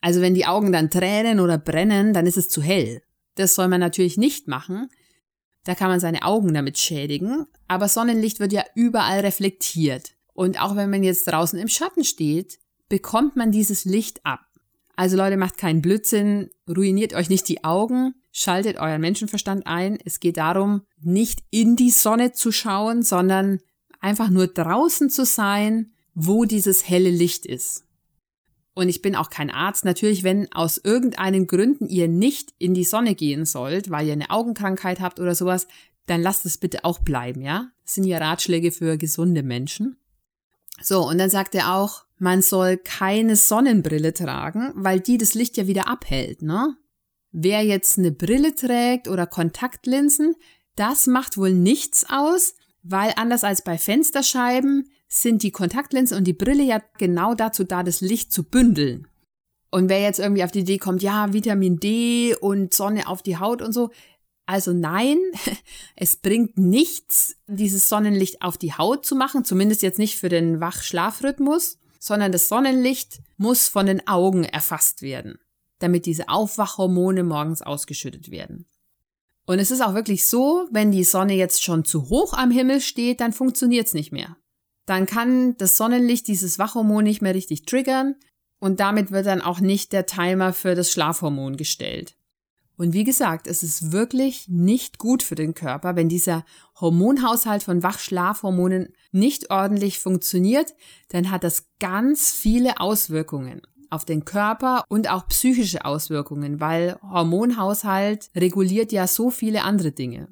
Also 0.00 0.20
wenn 0.20 0.34
die 0.34 0.46
Augen 0.46 0.72
dann 0.72 0.90
tränen 0.90 1.40
oder 1.40 1.58
brennen, 1.58 2.12
dann 2.12 2.26
ist 2.26 2.36
es 2.36 2.48
zu 2.48 2.62
hell. 2.62 3.02
Das 3.34 3.54
soll 3.54 3.68
man 3.68 3.80
natürlich 3.80 4.18
nicht 4.18 4.46
machen. 4.46 4.88
Da 5.64 5.74
kann 5.74 5.88
man 5.88 6.00
seine 6.00 6.22
Augen 6.22 6.54
damit 6.54 6.78
schädigen. 6.78 7.46
Aber 7.66 7.88
Sonnenlicht 7.88 8.40
wird 8.40 8.52
ja 8.52 8.64
überall 8.74 9.20
reflektiert. 9.20 10.14
Und 10.34 10.60
auch 10.60 10.76
wenn 10.76 10.90
man 10.90 11.02
jetzt 11.02 11.26
draußen 11.26 11.58
im 11.58 11.68
Schatten 11.68 12.04
steht, 12.04 12.58
bekommt 12.88 13.36
man 13.36 13.50
dieses 13.50 13.84
Licht 13.84 14.24
ab. 14.24 14.40
Also 14.98 15.16
Leute, 15.16 15.36
macht 15.36 15.58
keinen 15.58 15.80
Blödsinn, 15.80 16.50
ruiniert 16.68 17.14
euch 17.14 17.30
nicht 17.30 17.48
die 17.48 17.62
Augen, 17.62 18.14
schaltet 18.32 18.78
euren 18.78 19.00
Menschenverstand 19.00 19.64
ein. 19.64 19.96
Es 20.04 20.18
geht 20.18 20.38
darum, 20.38 20.82
nicht 21.00 21.38
in 21.50 21.76
die 21.76 21.90
Sonne 21.90 22.32
zu 22.32 22.50
schauen, 22.50 23.04
sondern 23.04 23.60
einfach 24.00 24.28
nur 24.28 24.48
draußen 24.48 25.08
zu 25.08 25.24
sein, 25.24 25.92
wo 26.14 26.46
dieses 26.46 26.88
helle 26.88 27.10
Licht 27.10 27.46
ist. 27.46 27.84
Und 28.74 28.88
ich 28.88 29.00
bin 29.00 29.14
auch 29.14 29.30
kein 29.30 29.52
Arzt. 29.52 29.84
Natürlich, 29.84 30.24
wenn 30.24 30.50
aus 30.50 30.78
irgendeinen 30.82 31.46
Gründen 31.46 31.86
ihr 31.86 32.08
nicht 32.08 32.52
in 32.58 32.74
die 32.74 32.82
Sonne 32.82 33.14
gehen 33.14 33.44
sollt, 33.44 33.90
weil 33.90 34.08
ihr 34.08 34.14
eine 34.14 34.30
Augenkrankheit 34.30 34.98
habt 34.98 35.20
oder 35.20 35.36
sowas, 35.36 35.68
dann 36.06 36.22
lasst 36.22 36.44
es 36.44 36.58
bitte 36.58 36.84
auch 36.84 36.98
bleiben, 36.98 37.40
ja? 37.40 37.70
Das 37.84 37.94
sind 37.94 38.02
ja 38.02 38.18
Ratschläge 38.18 38.72
für 38.72 38.98
gesunde 38.98 39.44
Menschen. 39.44 39.96
So, 40.80 41.06
und 41.06 41.18
dann 41.18 41.30
sagt 41.30 41.54
er 41.54 41.74
auch, 41.74 42.04
man 42.18 42.42
soll 42.42 42.76
keine 42.76 43.36
Sonnenbrille 43.36 44.12
tragen, 44.12 44.72
weil 44.74 45.00
die 45.00 45.18
das 45.18 45.34
Licht 45.34 45.56
ja 45.56 45.66
wieder 45.66 45.88
abhält, 45.88 46.42
ne? 46.42 46.76
Wer 47.30 47.62
jetzt 47.62 47.98
eine 47.98 48.10
Brille 48.10 48.54
trägt 48.54 49.06
oder 49.06 49.26
Kontaktlinsen, 49.26 50.34
das 50.76 51.06
macht 51.06 51.36
wohl 51.36 51.52
nichts 51.52 52.06
aus, 52.08 52.54
weil 52.82 53.12
anders 53.16 53.44
als 53.44 53.62
bei 53.62 53.76
Fensterscheiben 53.76 54.88
sind 55.08 55.42
die 55.42 55.50
Kontaktlinsen 55.50 56.16
und 56.16 56.24
die 56.24 56.32
Brille 56.32 56.62
ja 56.62 56.82
genau 56.98 57.34
dazu 57.34 57.64
da, 57.64 57.82
das 57.82 58.00
Licht 58.00 58.32
zu 58.32 58.44
bündeln. 58.44 59.06
Und 59.70 59.88
wer 59.88 60.00
jetzt 60.00 60.18
irgendwie 60.18 60.44
auf 60.44 60.52
die 60.52 60.60
Idee 60.60 60.78
kommt, 60.78 61.02
ja, 61.02 61.32
Vitamin 61.32 61.78
D 61.78 62.34
und 62.40 62.72
Sonne 62.72 63.06
auf 63.06 63.22
die 63.22 63.36
Haut 63.36 63.60
und 63.60 63.72
so, 63.72 63.90
also 64.48 64.72
nein, 64.72 65.18
es 65.96 66.16
bringt 66.16 66.58
nichts, 66.58 67.36
dieses 67.46 67.88
Sonnenlicht 67.88 68.42
auf 68.42 68.58
die 68.58 68.74
Haut 68.74 69.06
zu 69.06 69.14
machen, 69.14 69.44
zumindest 69.44 69.82
jetzt 69.82 69.98
nicht 69.98 70.16
für 70.16 70.28
den 70.28 70.60
Wach-Schlafrhythmus, 70.60 71.78
sondern 72.00 72.32
das 72.32 72.48
Sonnenlicht 72.48 73.20
muss 73.36 73.68
von 73.68 73.86
den 73.86 74.06
Augen 74.08 74.44
erfasst 74.44 75.02
werden, 75.02 75.38
damit 75.78 76.06
diese 76.06 76.28
Aufwachhormone 76.28 77.22
morgens 77.22 77.62
ausgeschüttet 77.62 78.30
werden. 78.30 78.66
Und 79.46 79.58
es 79.60 79.70
ist 79.70 79.80
auch 79.80 79.94
wirklich 79.94 80.26
so, 80.26 80.66
wenn 80.70 80.92
die 80.92 81.04
Sonne 81.04 81.34
jetzt 81.34 81.62
schon 81.62 81.84
zu 81.84 82.08
hoch 82.08 82.34
am 82.34 82.50
Himmel 82.50 82.80
steht, 82.80 83.20
dann 83.20 83.32
funktioniert 83.32 83.86
es 83.86 83.94
nicht 83.94 84.12
mehr 84.12 84.36
dann 84.88 85.04
kann 85.04 85.56
das 85.58 85.76
Sonnenlicht 85.76 86.26
dieses 86.28 86.58
Wachhormon 86.58 87.04
nicht 87.04 87.20
mehr 87.20 87.34
richtig 87.34 87.64
triggern 87.66 88.16
und 88.58 88.80
damit 88.80 89.10
wird 89.10 89.26
dann 89.26 89.42
auch 89.42 89.60
nicht 89.60 89.92
der 89.92 90.06
Timer 90.06 90.52
für 90.52 90.74
das 90.74 90.90
Schlafhormon 90.90 91.58
gestellt. 91.58 92.16
Und 92.78 92.92
wie 92.92 93.02
gesagt, 93.02 93.48
es 93.48 93.64
ist 93.64 93.90
wirklich 93.90 94.48
nicht 94.48 94.98
gut 94.98 95.24
für 95.24 95.34
den 95.34 95.52
Körper, 95.52 95.96
wenn 95.96 96.08
dieser 96.08 96.44
Hormonhaushalt 96.80 97.64
von 97.64 97.82
Wachschlafhormonen 97.82 98.94
nicht 99.10 99.50
ordentlich 99.50 99.98
funktioniert, 99.98 100.74
dann 101.08 101.32
hat 101.32 101.42
das 101.42 101.66
ganz 101.80 102.30
viele 102.30 102.80
Auswirkungen 102.80 103.62
auf 103.90 104.04
den 104.04 104.24
Körper 104.24 104.84
und 104.88 105.10
auch 105.10 105.26
psychische 105.26 105.84
Auswirkungen, 105.84 106.60
weil 106.60 106.96
Hormonhaushalt 107.02 108.30
reguliert 108.36 108.92
ja 108.92 109.08
so 109.08 109.30
viele 109.30 109.64
andere 109.64 109.90
Dinge. 109.90 110.28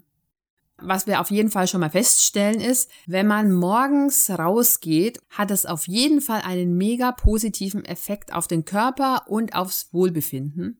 Was 0.78 1.08
wir 1.08 1.20
auf 1.20 1.32
jeden 1.32 1.50
Fall 1.50 1.66
schon 1.66 1.80
mal 1.80 1.90
feststellen 1.90 2.60
ist, 2.60 2.90
wenn 3.06 3.26
man 3.26 3.50
morgens 3.50 4.30
rausgeht, 4.30 5.18
hat 5.30 5.50
es 5.50 5.66
auf 5.66 5.88
jeden 5.88 6.20
Fall 6.20 6.42
einen 6.42 6.76
mega 6.76 7.10
positiven 7.10 7.84
Effekt 7.84 8.32
auf 8.32 8.46
den 8.46 8.64
Körper 8.64 9.24
und 9.26 9.56
aufs 9.56 9.92
Wohlbefinden. 9.92 10.78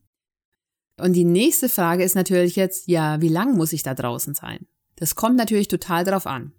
Und 0.99 1.13
die 1.13 1.25
nächste 1.25 1.69
Frage 1.69 2.03
ist 2.03 2.15
natürlich 2.15 2.55
jetzt, 2.55 2.87
ja, 2.87 3.21
wie 3.21 3.29
lang 3.29 3.55
muss 3.55 3.73
ich 3.73 3.83
da 3.83 3.93
draußen 3.93 4.33
sein? 4.33 4.65
Das 4.95 5.15
kommt 5.15 5.37
natürlich 5.37 5.67
total 5.67 6.03
drauf 6.03 6.25
an. 6.25 6.53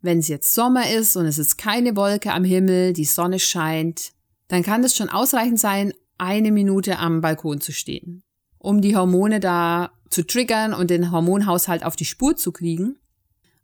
Wenn 0.00 0.20
es 0.20 0.28
jetzt 0.28 0.54
Sommer 0.54 0.90
ist 0.90 1.16
und 1.16 1.26
es 1.26 1.38
ist 1.38 1.58
keine 1.58 1.96
Wolke 1.96 2.32
am 2.32 2.44
Himmel, 2.44 2.92
die 2.92 3.04
Sonne 3.04 3.38
scheint, 3.38 4.12
dann 4.48 4.62
kann 4.62 4.84
es 4.84 4.96
schon 4.96 5.08
ausreichend 5.08 5.60
sein, 5.60 5.92
eine 6.18 6.52
Minute 6.52 6.98
am 6.98 7.20
Balkon 7.20 7.60
zu 7.60 7.72
stehen, 7.72 8.22
um 8.58 8.80
die 8.80 8.96
Hormone 8.96 9.40
da 9.40 9.92
zu 10.08 10.26
triggern 10.26 10.72
und 10.72 10.90
den 10.90 11.10
Hormonhaushalt 11.10 11.84
auf 11.84 11.96
die 11.96 12.04
Spur 12.04 12.36
zu 12.36 12.52
kriegen. 12.52 12.96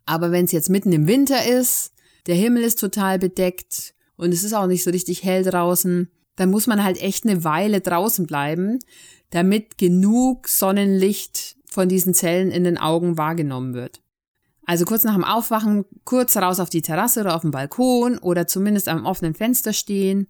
Aber 0.04 0.30
wenn 0.30 0.45
es 0.45 0.52
jetzt 0.52 0.71
mitten 0.71 0.92
im 0.92 1.06
Winter 1.06 1.47
ist, 1.47 1.92
der 2.26 2.35
Himmel 2.35 2.62
ist 2.62 2.80
total 2.80 3.18
bedeckt 3.18 3.95
und 4.16 4.33
es 4.33 4.42
ist 4.42 4.54
auch 4.54 4.66
nicht 4.66 4.85
so 4.85 4.90
richtig 4.90 5.23
hell 5.23 5.42
draußen, 5.42 6.11
dann 6.37 6.50
muss 6.50 6.66
man 6.66 6.85
halt 6.85 7.00
echt 7.02 7.25
eine 7.25 7.45
Weile 7.45 7.80
draußen 7.80 8.26
bleiben, 8.26 8.78
damit 9.30 9.78
genug 9.78 10.49
Sonnenlicht 10.49 11.56
von 11.68 11.88
diesen 11.88 12.14
Zellen 12.14 12.50
in 12.50 12.64
den 12.64 12.78
Augen 12.78 13.18
wahrgenommen 13.18 13.75
wird. 13.75 14.02
Also 14.64 14.85
kurz 14.85 15.04
nach 15.04 15.14
dem 15.14 15.25
Aufwachen, 15.25 15.85
kurz 16.04 16.37
raus 16.37 16.61
auf 16.61 16.71
die 16.71 16.83
Terrasse 16.83 17.21
oder 17.21 17.37
auf 17.37 17.42
den 17.42 17.50
Balkon 17.50 18.18
oder 18.18 18.47
zumindest 18.47 18.88
am 18.88 19.04
offenen 19.04 19.35
Fenster 19.35 19.73
stehen. 19.73 20.26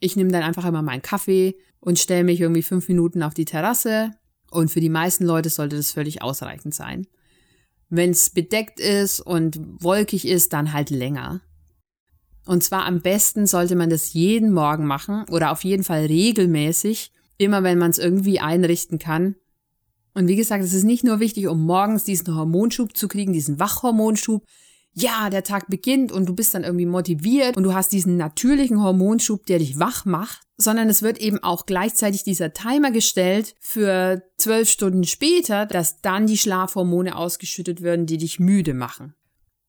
Ich 0.00 0.16
nehme 0.16 0.30
dann 0.30 0.42
einfach 0.42 0.64
immer 0.64 0.82
meinen 0.82 1.02
Kaffee 1.02 1.56
und 1.80 1.98
stelle 1.98 2.24
mich 2.24 2.40
irgendwie 2.40 2.62
fünf 2.62 2.88
Minuten 2.88 3.22
auf 3.22 3.34
die 3.34 3.44
Terrasse, 3.44 4.12
und 4.54 4.70
für 4.70 4.80
die 4.80 4.88
meisten 4.88 5.24
Leute 5.24 5.50
sollte 5.50 5.76
das 5.76 5.90
völlig 5.90 6.22
ausreichend 6.22 6.74
sein. 6.74 7.06
Wenn 7.88 8.10
es 8.10 8.30
bedeckt 8.30 8.78
ist 8.78 9.20
und 9.20 9.58
wolkig 9.82 10.26
ist, 10.26 10.52
dann 10.52 10.72
halt 10.72 10.90
länger. 10.90 11.40
Und 12.46 12.62
zwar 12.62 12.86
am 12.86 13.00
besten 13.00 13.46
sollte 13.46 13.74
man 13.74 13.90
das 13.90 14.12
jeden 14.12 14.52
Morgen 14.52 14.86
machen 14.86 15.24
oder 15.28 15.50
auf 15.50 15.64
jeden 15.64 15.82
Fall 15.82 16.06
regelmäßig, 16.06 17.10
immer 17.38 17.62
wenn 17.62 17.78
man 17.78 17.90
es 17.90 17.98
irgendwie 17.98 18.40
einrichten 18.40 18.98
kann. 18.98 19.36
Und 20.14 20.28
wie 20.28 20.36
gesagt, 20.36 20.62
es 20.64 20.72
ist 20.72 20.84
nicht 20.84 21.04
nur 21.04 21.20
wichtig, 21.20 21.48
um 21.48 21.64
morgens 21.64 22.04
diesen 22.04 22.34
Hormonschub 22.34 22.96
zu 22.96 23.08
kriegen, 23.08 23.32
diesen 23.32 23.58
Wachhormonschub. 23.58 24.44
Ja, 24.96 25.28
der 25.28 25.42
Tag 25.42 25.68
beginnt 25.68 26.12
und 26.12 26.26
du 26.26 26.34
bist 26.36 26.54
dann 26.54 26.62
irgendwie 26.62 26.86
motiviert 26.86 27.56
und 27.56 27.64
du 27.64 27.74
hast 27.74 27.90
diesen 27.90 28.16
natürlichen 28.16 28.80
Hormonschub, 28.80 29.44
der 29.46 29.58
dich 29.58 29.80
wach 29.80 30.04
macht, 30.04 30.46
sondern 30.56 30.88
es 30.88 31.02
wird 31.02 31.18
eben 31.18 31.42
auch 31.42 31.66
gleichzeitig 31.66 32.22
dieser 32.22 32.52
Timer 32.52 32.92
gestellt 32.92 33.56
für 33.58 34.22
zwölf 34.36 34.68
Stunden 34.68 35.02
später, 35.02 35.66
dass 35.66 36.00
dann 36.00 36.28
die 36.28 36.38
Schlafhormone 36.38 37.16
ausgeschüttet 37.16 37.82
werden, 37.82 38.06
die 38.06 38.18
dich 38.18 38.38
müde 38.38 38.72
machen. 38.72 39.14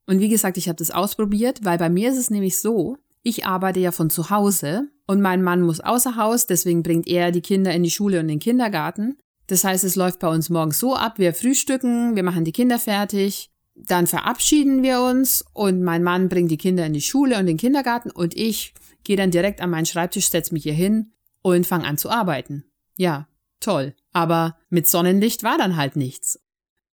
Und 0.05 0.19
wie 0.19 0.29
gesagt, 0.29 0.57
ich 0.57 0.67
habe 0.67 0.77
das 0.77 0.91
ausprobiert, 0.91 1.65
weil 1.65 1.79
bei 1.79 1.89
mir 1.89 2.11
ist 2.11 2.19
es 2.19 2.29
nämlich 2.29 2.59
so, 2.59 2.97
ich 3.25 3.45
arbeite 3.45 3.79
ja 3.79 3.91
von 3.91 4.11
zu 4.11 4.29
Hause 4.29 4.87
und 5.07 5.19
mein 5.19 5.41
Mann 5.41 5.63
muss 5.63 5.79
außer 5.79 6.15
Haus, 6.15 6.45
deswegen 6.45 6.83
bringt 6.83 7.07
er 7.07 7.31
die 7.31 7.41
Kinder 7.41 7.73
in 7.73 7.81
die 7.81 7.89
Schule 7.89 8.19
und 8.19 8.27
den 8.27 8.39
Kindergarten. 8.39 9.17
Das 9.47 9.63
heißt, 9.63 9.83
es 9.83 9.95
läuft 9.95 10.19
bei 10.19 10.27
uns 10.27 10.51
morgens 10.51 10.79
so 10.79 10.95
ab, 10.95 11.17
wir 11.17 11.33
frühstücken, 11.33 12.15
wir 12.15 12.21
machen 12.21 12.45
die 12.45 12.51
Kinder 12.51 12.77
fertig, 12.77 13.49
dann 13.73 14.05
verabschieden 14.05 14.83
wir 14.83 15.01
uns 15.01 15.43
und 15.53 15.81
mein 15.81 16.03
Mann 16.03 16.29
bringt 16.29 16.51
die 16.51 16.57
Kinder 16.57 16.85
in 16.85 16.93
die 16.93 17.01
Schule 17.01 17.39
und 17.39 17.47
den 17.47 17.57
Kindergarten 17.57 18.11
und 18.11 18.37
ich 18.37 18.75
gehe 19.03 19.17
dann 19.17 19.31
direkt 19.31 19.59
an 19.59 19.71
meinen 19.71 19.87
Schreibtisch, 19.87 20.29
setze 20.29 20.53
mich 20.53 20.63
hier 20.63 20.73
hin 20.73 21.11
und 21.41 21.65
fange 21.65 21.87
an 21.87 21.97
zu 21.97 22.11
arbeiten. 22.11 22.63
Ja, 22.95 23.27
toll. 23.59 23.95
Aber 24.13 24.55
mit 24.69 24.87
Sonnenlicht 24.87 25.41
war 25.41 25.57
dann 25.57 25.77
halt 25.77 25.95
nichts. 25.95 26.39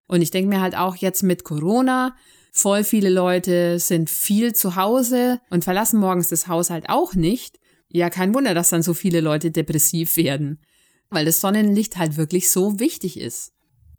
Und 0.07 0.23
ich 0.23 0.31
denke 0.31 0.49
mir 0.49 0.62
halt 0.62 0.79
auch 0.79 0.97
jetzt 0.97 1.23
mit 1.23 1.45
Corona, 1.45 2.17
Voll 2.54 2.85
viele 2.85 3.09
Leute 3.09 3.78
sind 3.78 4.11
viel 4.11 4.54
zu 4.54 4.76
Hause 4.76 5.40
und 5.49 5.64
verlassen 5.64 5.99
morgens 5.99 6.28
das 6.28 6.49
Haus 6.49 6.68
halt 6.68 6.90
auch 6.90 7.14
nicht. 7.14 7.59
Ja, 7.88 8.11
kein 8.11 8.35
Wunder, 8.35 8.52
dass 8.52 8.68
dann 8.68 8.82
so 8.82 8.92
viele 8.92 9.23
Leute 9.23 9.50
depressiv 9.50 10.16
werden, 10.16 10.61
weil 11.09 11.25
das 11.25 11.40
Sonnenlicht 11.40 11.97
halt 11.97 12.18
wirklich 12.18 12.50
so 12.50 12.78
wichtig 12.78 13.18
ist. 13.18 13.52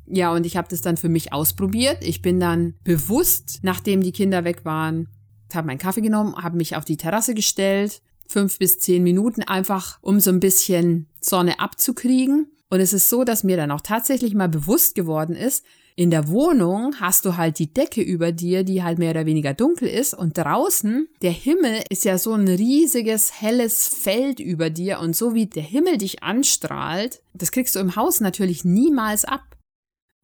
Ja, 0.05 0.31
und 0.31 0.45
ich 0.45 0.55
habe 0.55 0.67
das 0.69 0.81
dann 0.81 0.98
für 0.98 1.10
mich 1.10 1.33
ausprobiert. 1.33 2.03
Ich 2.03 2.22
bin 2.22 2.39
dann 2.39 2.75
bewusst, 2.83 3.60
nachdem 3.63 4.01
die 4.01 4.12
Kinder 4.12 4.43
weg 4.43 4.65
waren, 4.65 5.10
habe 5.55 5.67
meinen 5.67 5.79
Kaffee 5.79 6.01
genommen, 6.01 6.36
habe 6.36 6.57
mich 6.57 6.75
auf 6.75 6.86
die 6.86 6.98
Terrasse 6.98 7.33
gestellt, 7.33 8.01
fünf 8.27 8.60
bis 8.60 8.79
zehn 8.79 9.03
Minuten 9.03 9.43
einfach, 9.43 9.98
um 10.01 10.19
so 10.19 10.29
ein 10.31 10.39
bisschen 10.39 11.07
Sonne 11.22 11.60
abzukriegen. 11.60 12.51
Und 12.69 12.79
es 12.79 12.93
ist 12.93 13.10
so, 13.10 13.24
dass 13.24 13.43
mir 13.43 13.57
dann 13.57 13.72
auch 13.72 13.81
tatsächlich 13.81 14.33
mal 14.33 14.50
bewusst 14.50 14.95
geworden 14.95 15.36
ist, 15.36 15.63
in 15.95 16.09
der 16.09 16.27
Wohnung 16.27 17.00
hast 17.00 17.25
du 17.25 17.38
halt 17.38 17.59
die 17.59 17.71
Decke 17.71 18.01
über 18.01 18.31
dir, 18.31 18.63
die 18.63 18.83
halt 18.83 18.97
mehr 18.97 19.12
oder 19.12 19.25
weniger 19.25 19.53
dunkel 19.53 19.88
ist 19.88 20.13
und 20.13 20.38
draußen, 20.38 21.07
der 21.21 21.31
Himmel 21.31 21.83
ist 21.89 22.05
ja 22.05 22.17
so 22.17 22.33
ein 22.33 22.47
riesiges, 22.47 23.41
helles 23.41 23.88
Feld 23.88 24.39
über 24.39 24.69
dir 24.69 25.00
und 25.00 25.15
so 25.15 25.35
wie 25.35 25.45
der 25.45 25.63
Himmel 25.63 25.97
dich 25.97 26.23
anstrahlt, 26.23 27.21
das 27.33 27.51
kriegst 27.51 27.75
du 27.75 27.79
im 27.79 27.95
Haus 27.95 28.21
natürlich 28.21 28.65
niemals 28.65 29.25
ab. 29.25 29.41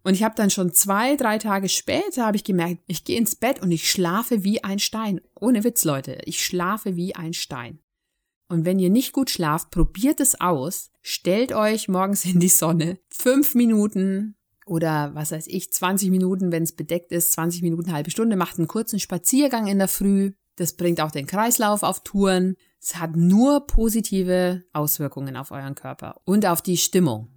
Und 0.04 0.14
ich 0.14 0.24
habe 0.24 0.36
dann 0.36 0.50
schon 0.50 0.74
zwei, 0.74 1.16
drei 1.18 1.38
Tage 1.38 1.70
später 1.70 2.26
habe 2.26 2.38
ich 2.38 2.44
gemerkt, 2.44 2.82
ich 2.88 3.04
gehe 3.04 3.18
ins 3.18 3.36
Bett 3.36 3.62
und 3.62 3.72
ich 3.72 3.92
schlafe 3.92 4.44
wie 4.44 4.64
ein 4.64 4.80
Stein. 4.80 5.22
Ohne 5.40 5.64
Witz, 5.64 5.84
Leute, 5.84 6.20
ich 6.26 6.44
schlafe 6.44 6.96
wie 6.96 7.16
ein 7.16 7.34
Stein. 7.34 7.80
Und 8.48 8.66
wenn 8.66 8.80
ihr 8.80 8.90
nicht 8.90 9.14
gut 9.14 9.30
schlaft, 9.30 9.70
probiert 9.70 10.20
es 10.20 10.40
aus. 10.42 10.90
Stellt 11.02 11.54
euch 11.54 11.88
morgens 11.88 12.26
in 12.26 12.40
die 12.40 12.50
Sonne. 12.50 12.98
Fünf 13.12 13.54
Minuten, 13.54 14.36
oder 14.70 15.16
was 15.16 15.32
weiß 15.32 15.48
ich, 15.48 15.74
20 15.74 16.12
Minuten, 16.12 16.52
wenn 16.52 16.64
es 16.64 16.74
bedeckt 16.74 17.12
ist, 17.12 17.32
20 17.34 17.64
Minuten, 17.64 17.92
halbe 17.92 18.12
Stunde, 18.12 18.36
macht 18.36 18.60
einen 18.60 18.68
kurzen 18.68 19.00
Spaziergang 19.00 19.68
in 19.68 19.80
der 19.80 19.88
Früh. 19.88 20.34
Das 20.58 20.74
bringt 20.74 21.02
auch 21.02 21.12
den 21.12 21.26
Kreislauf 21.26 21.82
auf 21.84 22.04
Touren. 22.04 22.56
Es 22.80 22.98
hat 22.98 23.16
nur 23.16 23.66
positive 23.66 24.64
Auswirkungen 24.72 25.36
auf 25.36 25.52
euren 25.52 25.74
Körper 25.74 26.22
und 26.24 26.46
auf 26.46 26.62
die 26.62 26.78
Stimmung. 26.78 27.30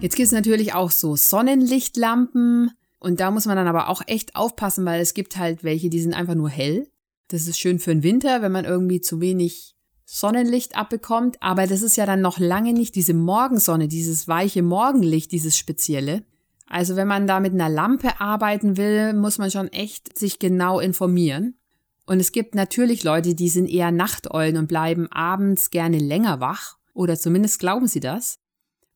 Jetzt 0.00 0.14
gibt 0.14 0.26
es 0.26 0.32
natürlich 0.32 0.74
auch 0.74 0.92
so 0.92 1.16
Sonnenlichtlampen 1.16 2.70
und 3.00 3.18
da 3.18 3.32
muss 3.32 3.46
man 3.46 3.56
dann 3.56 3.66
aber 3.66 3.88
auch 3.88 4.02
echt 4.06 4.36
aufpassen, 4.36 4.84
weil 4.84 5.00
es 5.00 5.14
gibt 5.14 5.36
halt 5.36 5.64
welche, 5.64 5.90
die 5.90 6.00
sind 6.00 6.14
einfach 6.14 6.36
nur 6.36 6.48
hell 6.48 6.86
das 7.28 7.46
ist 7.46 7.58
schön 7.58 7.78
für 7.78 7.90
den 7.90 8.02
Winter, 8.02 8.42
wenn 8.42 8.52
man 8.52 8.64
irgendwie 8.64 9.00
zu 9.00 9.20
wenig 9.20 9.74
Sonnenlicht 10.04 10.76
abbekommt, 10.76 11.36
aber 11.40 11.66
das 11.66 11.82
ist 11.82 11.96
ja 11.96 12.06
dann 12.06 12.22
noch 12.22 12.38
lange 12.38 12.72
nicht 12.72 12.94
diese 12.94 13.12
Morgensonne, 13.12 13.88
dieses 13.88 14.26
weiche 14.26 14.62
Morgenlicht, 14.62 15.32
dieses 15.32 15.58
spezielle. 15.58 16.24
Also 16.66 16.96
wenn 16.96 17.08
man 17.08 17.26
da 17.26 17.40
mit 17.40 17.52
einer 17.52 17.68
Lampe 17.68 18.18
arbeiten 18.20 18.78
will, 18.78 19.12
muss 19.12 19.36
man 19.36 19.50
schon 19.50 19.68
echt 19.68 20.18
sich 20.18 20.38
genau 20.38 20.80
informieren. 20.80 21.58
Und 22.06 22.20
es 22.20 22.32
gibt 22.32 22.54
natürlich 22.54 23.04
Leute, 23.04 23.34
die 23.34 23.50
sind 23.50 23.68
eher 23.68 23.90
Nachteulen 23.90 24.56
und 24.56 24.66
bleiben 24.66 25.12
abends 25.12 25.68
gerne 25.68 25.98
länger 25.98 26.40
wach, 26.40 26.78
oder 26.94 27.18
zumindest 27.18 27.58
glauben 27.58 27.86
sie 27.86 28.00
das. 28.00 28.38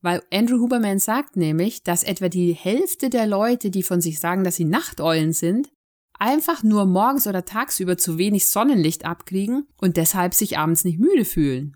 Weil 0.01 0.23
Andrew 0.33 0.59
Huberman 0.59 0.97
sagt 0.97 1.37
nämlich, 1.37 1.83
dass 1.83 2.03
etwa 2.03 2.27
die 2.27 2.53
Hälfte 2.53 3.11
der 3.11 3.27
Leute, 3.27 3.69
die 3.69 3.83
von 3.83 4.01
sich 4.01 4.19
sagen, 4.19 4.43
dass 4.43 4.55
sie 4.55 4.65
Nachteulen 4.65 5.31
sind, 5.31 5.71
einfach 6.23 6.63
nur 6.63 6.85
morgens 6.85 7.27
oder 7.27 7.43
tagsüber 7.43 7.97
zu 7.97 8.17
wenig 8.17 8.47
Sonnenlicht 8.47 9.03
abkriegen 9.03 9.67
und 9.75 9.97
deshalb 9.97 10.33
sich 10.33 10.57
abends 10.57 10.85
nicht 10.85 10.97
müde 10.97 11.25
fühlen. 11.25 11.75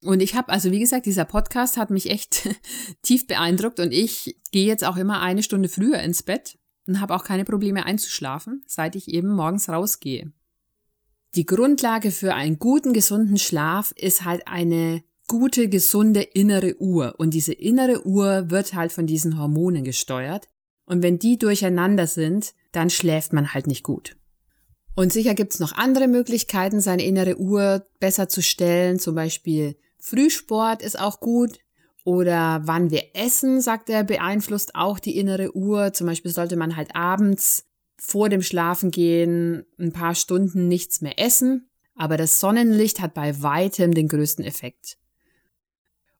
Und 0.00 0.20
ich 0.20 0.34
habe, 0.34 0.48
also 0.48 0.70
wie 0.70 0.80
gesagt, 0.80 1.04
dieser 1.04 1.26
Podcast 1.26 1.76
hat 1.76 1.90
mich 1.90 2.08
echt 2.10 2.48
tief 3.02 3.26
beeindruckt 3.26 3.80
und 3.80 3.92
ich 3.92 4.38
gehe 4.50 4.66
jetzt 4.66 4.82
auch 4.82 4.96
immer 4.96 5.20
eine 5.20 5.42
Stunde 5.42 5.68
früher 5.68 5.98
ins 5.98 6.22
Bett 6.22 6.56
und 6.86 7.02
habe 7.02 7.14
auch 7.14 7.22
keine 7.22 7.44
Probleme 7.44 7.84
einzuschlafen, 7.84 8.62
seit 8.66 8.96
ich 8.96 9.08
eben 9.08 9.28
morgens 9.28 9.68
rausgehe. 9.68 10.32
Die 11.34 11.44
Grundlage 11.44 12.12
für 12.12 12.32
einen 12.32 12.58
guten, 12.58 12.94
gesunden 12.94 13.36
Schlaf 13.36 13.92
ist 13.94 14.24
halt 14.24 14.48
eine 14.48 15.04
gute, 15.28 15.68
gesunde 15.68 16.22
innere 16.22 16.80
Uhr. 16.80 17.16
Und 17.18 17.34
diese 17.34 17.52
innere 17.52 18.06
Uhr 18.06 18.50
wird 18.50 18.72
halt 18.72 18.92
von 18.92 19.06
diesen 19.06 19.38
Hormonen 19.38 19.84
gesteuert. 19.84 20.48
Und 20.86 21.02
wenn 21.02 21.18
die 21.18 21.38
durcheinander 21.38 22.06
sind, 22.06 22.54
dann 22.74 22.90
schläft 22.90 23.32
man 23.32 23.54
halt 23.54 23.66
nicht 23.66 23.82
gut. 23.82 24.16
Und 24.94 25.12
sicher 25.12 25.34
gibt's 25.34 25.58
noch 25.58 25.72
andere 25.72 26.06
Möglichkeiten, 26.06 26.80
seine 26.80 27.04
innere 27.04 27.38
Uhr 27.38 27.84
besser 27.98 28.28
zu 28.28 28.42
stellen. 28.42 28.98
Zum 28.98 29.14
Beispiel 29.14 29.76
Frühsport 29.98 30.82
ist 30.82 30.98
auch 30.98 31.20
gut. 31.20 31.58
Oder 32.04 32.60
wann 32.64 32.90
wir 32.90 33.02
essen, 33.14 33.60
sagt 33.60 33.88
er, 33.88 34.04
beeinflusst 34.04 34.74
auch 34.74 34.98
die 34.98 35.16
innere 35.16 35.56
Uhr. 35.56 35.92
Zum 35.92 36.06
Beispiel 36.06 36.30
sollte 36.30 36.56
man 36.56 36.76
halt 36.76 36.94
abends 36.94 37.64
vor 37.96 38.28
dem 38.28 38.42
Schlafengehen 38.42 39.64
ein 39.78 39.92
paar 39.92 40.14
Stunden 40.14 40.68
nichts 40.68 41.00
mehr 41.00 41.18
essen. 41.18 41.68
Aber 41.96 42.16
das 42.16 42.38
Sonnenlicht 42.40 43.00
hat 43.00 43.14
bei 43.14 43.42
weitem 43.42 43.94
den 43.94 44.08
größten 44.08 44.44
Effekt. 44.44 44.98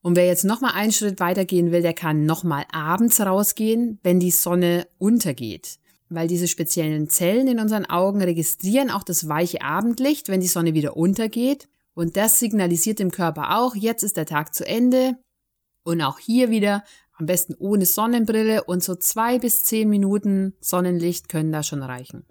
Und 0.01 0.17
wer 0.17 0.27
jetzt 0.27 0.45
nochmal 0.45 0.73
einen 0.75 0.93
Schritt 0.93 1.21
weitergehen 1.21 1.71
will, 1.71 1.83
der 1.83 1.95
kann 1.95 2.27
nochmal 2.27 2.65
abends 2.73 3.21
rausgehen, 3.21 3.99
wenn 4.03 4.21
die 4.21 4.31
Sonne 4.31 4.87
untergeht 4.99 5.79
weil 6.15 6.29
diese 6.29 6.49
speziellen 6.49 7.09
Zellen 7.09 7.49
in 7.49 7.61
unseren 7.61 7.87
Augen 7.87 8.23
registrieren 8.23 8.91
auch 8.91 9.03
das 9.03 9.29
weiche 9.29 9.63
Abendlicht, 9.63 10.29
wenn 10.29 10.41
die 10.41 10.47
Sonne 10.47 10.75
wieder 10.75 10.97
untergeht. 10.97 11.69
Und 11.95 12.17
das 12.17 12.39
signalisiert 12.39 12.99
dem 12.99 13.11
Körper 13.11 13.59
auch, 13.59 13.75
jetzt 13.75 14.03
ist 14.03 14.17
der 14.17 14.27
Tag 14.27 14.55
zu 14.55 14.67
Ende. 14.67 15.17
Und 15.85 16.01
auch 16.01 16.19
hier 16.19 16.51
wieder 16.51 16.83
am 17.17 17.27
besten 17.27 17.55
ohne 17.59 17.87
Sonnenbrille 17.87 18.65
und 18.65 18.83
so 18.83 18.95
zwei 18.97 19.39
bis 19.39 19.65
zehn 19.65 19.89
Minuten 19.89 20.55
Sonnenlicht 20.61 21.29
können 21.29 21.53
da 21.53 21.63
schon 21.63 21.83
reichen. 21.83 22.25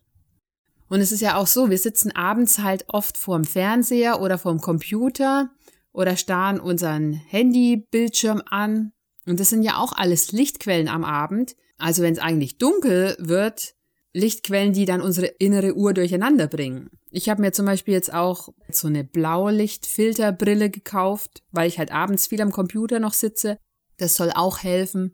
Und 0.90 1.00
es 1.00 1.12
ist 1.12 1.22
ja 1.22 1.38
auch 1.38 1.48
so, 1.48 1.70
wir 1.70 1.78
sitzen 1.78 2.12
abends 2.12 2.60
halt 2.60 2.86
oft 2.88 3.18
vorm 3.18 3.46
Fernseher 3.46 4.22
oder 4.22 4.38
vorm 4.38 4.60
Computer 4.60 5.50
oder 5.92 6.18
starren 6.18 6.60
unseren 6.60 7.14
Handybildschirm 7.14 8.42
an. 8.46 8.92
Und 9.26 9.40
das 9.40 9.50
sind 9.50 9.64
ja 9.64 9.78
auch 9.78 9.94
alles 9.94 10.32
Lichtquellen 10.32 10.90
am 10.90 11.06
Abend, 11.06 11.56
also 11.84 12.02
wenn 12.02 12.14
es 12.14 12.20
eigentlich 12.20 12.58
dunkel 12.60 13.14
wird, 13.20 13.76
Lichtquellen, 14.14 14.72
die 14.72 14.86
dann 14.86 15.02
unsere 15.02 15.26
innere 15.26 15.76
Uhr 15.76 15.94
durcheinander 15.94 16.48
bringen. 16.48 16.90
Ich 17.12 17.28
habe 17.28 17.42
mir 17.42 17.52
zum 17.52 17.66
Beispiel 17.66 17.94
jetzt 17.94 18.14
auch 18.14 18.48
so 18.70 18.88
eine 18.88 19.04
Blaulichtfilterbrille 19.04 20.70
gekauft, 20.70 21.44
weil 21.52 21.68
ich 21.68 21.80
halt 21.80 21.92
abends 21.92 22.28
viel 22.28 22.42
am 22.42 22.54
Computer 22.54 23.02
noch 23.02 23.12
sitze. 23.12 23.58
Das 23.98 24.16
soll 24.16 24.32
auch 24.34 24.60
helfen. 24.64 25.14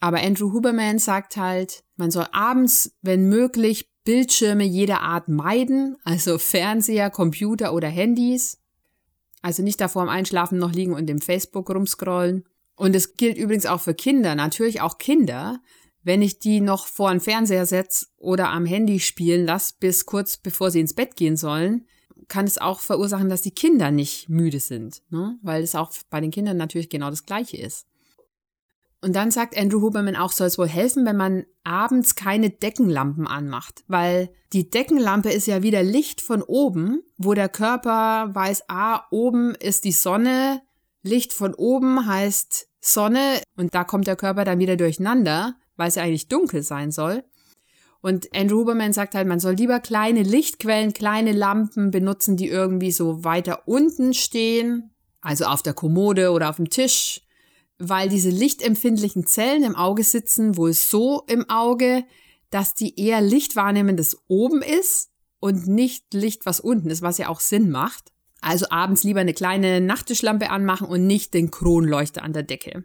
Aber 0.00 0.22
Andrew 0.22 0.54
Huberman 0.54 0.98
sagt 0.98 1.36
halt, 1.36 1.84
man 1.96 2.10
soll 2.10 2.26
abends, 2.32 2.96
wenn 3.02 3.28
möglich, 3.28 3.90
Bildschirme 4.04 4.64
jeder 4.64 5.02
Art 5.02 5.28
meiden, 5.28 5.98
also 6.04 6.38
Fernseher, 6.38 7.10
Computer 7.10 7.74
oder 7.74 7.88
Handys. 7.88 8.56
Also 9.42 9.62
nicht 9.62 9.78
davor 9.78 10.02
am 10.02 10.08
Einschlafen 10.08 10.58
noch 10.58 10.72
liegen 10.72 10.94
und 10.94 11.10
im 11.10 11.20
Facebook 11.20 11.68
rumscrollen. 11.68 12.44
Und 12.76 12.96
es 12.96 13.14
gilt 13.14 13.36
übrigens 13.36 13.66
auch 13.66 13.82
für 13.82 13.92
Kinder, 13.92 14.34
natürlich 14.34 14.80
auch 14.80 14.96
Kinder, 14.96 15.60
wenn 16.02 16.22
ich 16.22 16.38
die 16.38 16.60
noch 16.60 16.86
vor 16.86 17.10
den 17.10 17.20
Fernseher 17.20 17.66
setze 17.66 18.06
oder 18.16 18.50
am 18.50 18.66
Handy 18.66 19.00
spielen 19.00 19.46
lasse, 19.46 19.74
bis 19.78 20.06
kurz 20.06 20.36
bevor 20.36 20.70
sie 20.70 20.80
ins 20.80 20.94
Bett 20.94 21.16
gehen 21.16 21.36
sollen, 21.36 21.86
kann 22.28 22.46
es 22.46 22.58
auch 22.58 22.80
verursachen, 22.80 23.28
dass 23.28 23.42
die 23.42 23.52
Kinder 23.52 23.90
nicht 23.90 24.28
müde 24.28 24.60
sind, 24.60 25.02
ne? 25.10 25.38
weil 25.42 25.62
es 25.62 25.74
auch 25.74 25.92
bei 26.10 26.20
den 26.20 26.30
Kindern 26.30 26.56
natürlich 26.56 26.88
genau 26.88 27.10
das 27.10 27.24
Gleiche 27.24 27.56
ist. 27.56 27.86
Und 29.00 29.14
dann 29.14 29.30
sagt 29.30 29.56
Andrew 29.56 29.80
Huberman 29.80 30.16
auch, 30.16 30.32
soll 30.32 30.48
es 30.48 30.58
wohl 30.58 30.68
helfen, 30.68 31.06
wenn 31.06 31.16
man 31.16 31.44
abends 31.62 32.16
keine 32.16 32.50
Deckenlampen 32.50 33.28
anmacht, 33.28 33.84
weil 33.86 34.30
die 34.52 34.70
Deckenlampe 34.70 35.30
ist 35.30 35.46
ja 35.46 35.62
wieder 35.62 35.84
Licht 35.84 36.20
von 36.20 36.42
oben, 36.42 37.02
wo 37.16 37.34
der 37.34 37.48
Körper 37.48 38.34
weiß, 38.34 38.64
ah, 38.68 39.04
oben 39.10 39.54
ist 39.54 39.84
die 39.84 39.92
Sonne, 39.92 40.62
Licht 41.02 41.32
von 41.32 41.54
oben 41.54 42.06
heißt 42.06 42.68
Sonne 42.80 43.40
und 43.56 43.74
da 43.74 43.84
kommt 43.84 44.08
der 44.08 44.16
Körper 44.16 44.44
dann 44.44 44.58
wieder 44.58 44.76
durcheinander, 44.76 45.54
weil 45.78 45.88
es 45.88 45.94
ja 45.94 46.02
eigentlich 46.02 46.28
dunkel 46.28 46.62
sein 46.62 46.90
soll. 46.90 47.24
Und 48.00 48.28
Andrew 48.34 48.60
Huberman 48.60 48.92
sagt 48.92 49.14
halt, 49.14 49.26
man 49.26 49.40
soll 49.40 49.54
lieber 49.54 49.80
kleine 49.80 50.22
Lichtquellen, 50.22 50.92
kleine 50.92 51.32
Lampen 51.32 51.90
benutzen, 51.90 52.36
die 52.36 52.48
irgendwie 52.48 52.92
so 52.92 53.24
weiter 53.24 53.62
unten 53.66 54.14
stehen, 54.14 54.90
also 55.20 55.46
auf 55.46 55.62
der 55.62 55.74
Kommode 55.74 56.30
oder 56.30 56.50
auf 56.50 56.56
dem 56.56 56.70
Tisch, 56.70 57.22
weil 57.78 58.08
diese 58.08 58.30
lichtempfindlichen 58.30 59.26
Zellen 59.26 59.64
im 59.64 59.76
Auge 59.76 60.04
sitzen 60.04 60.56
wohl 60.56 60.72
so 60.72 61.24
im 61.26 61.48
Auge, 61.48 62.04
dass 62.50 62.74
die 62.74 62.98
eher 63.00 63.20
Licht 63.20 63.56
wahrnehmen, 63.56 63.96
das 63.96 64.16
oben 64.28 64.62
ist 64.62 65.10
und 65.40 65.66
nicht 65.66 66.14
Licht, 66.14 66.46
was 66.46 66.60
unten 66.60 66.90
ist, 66.90 67.02
was 67.02 67.18
ja 67.18 67.28
auch 67.28 67.40
Sinn 67.40 67.70
macht. 67.70 68.12
Also 68.40 68.66
abends 68.70 69.02
lieber 69.02 69.20
eine 69.20 69.34
kleine 69.34 69.80
Nachttischlampe 69.80 70.50
anmachen 70.50 70.86
und 70.86 71.06
nicht 71.06 71.34
den 71.34 71.50
Kronleuchter 71.50 72.22
an 72.22 72.32
der 72.32 72.44
Decke. 72.44 72.84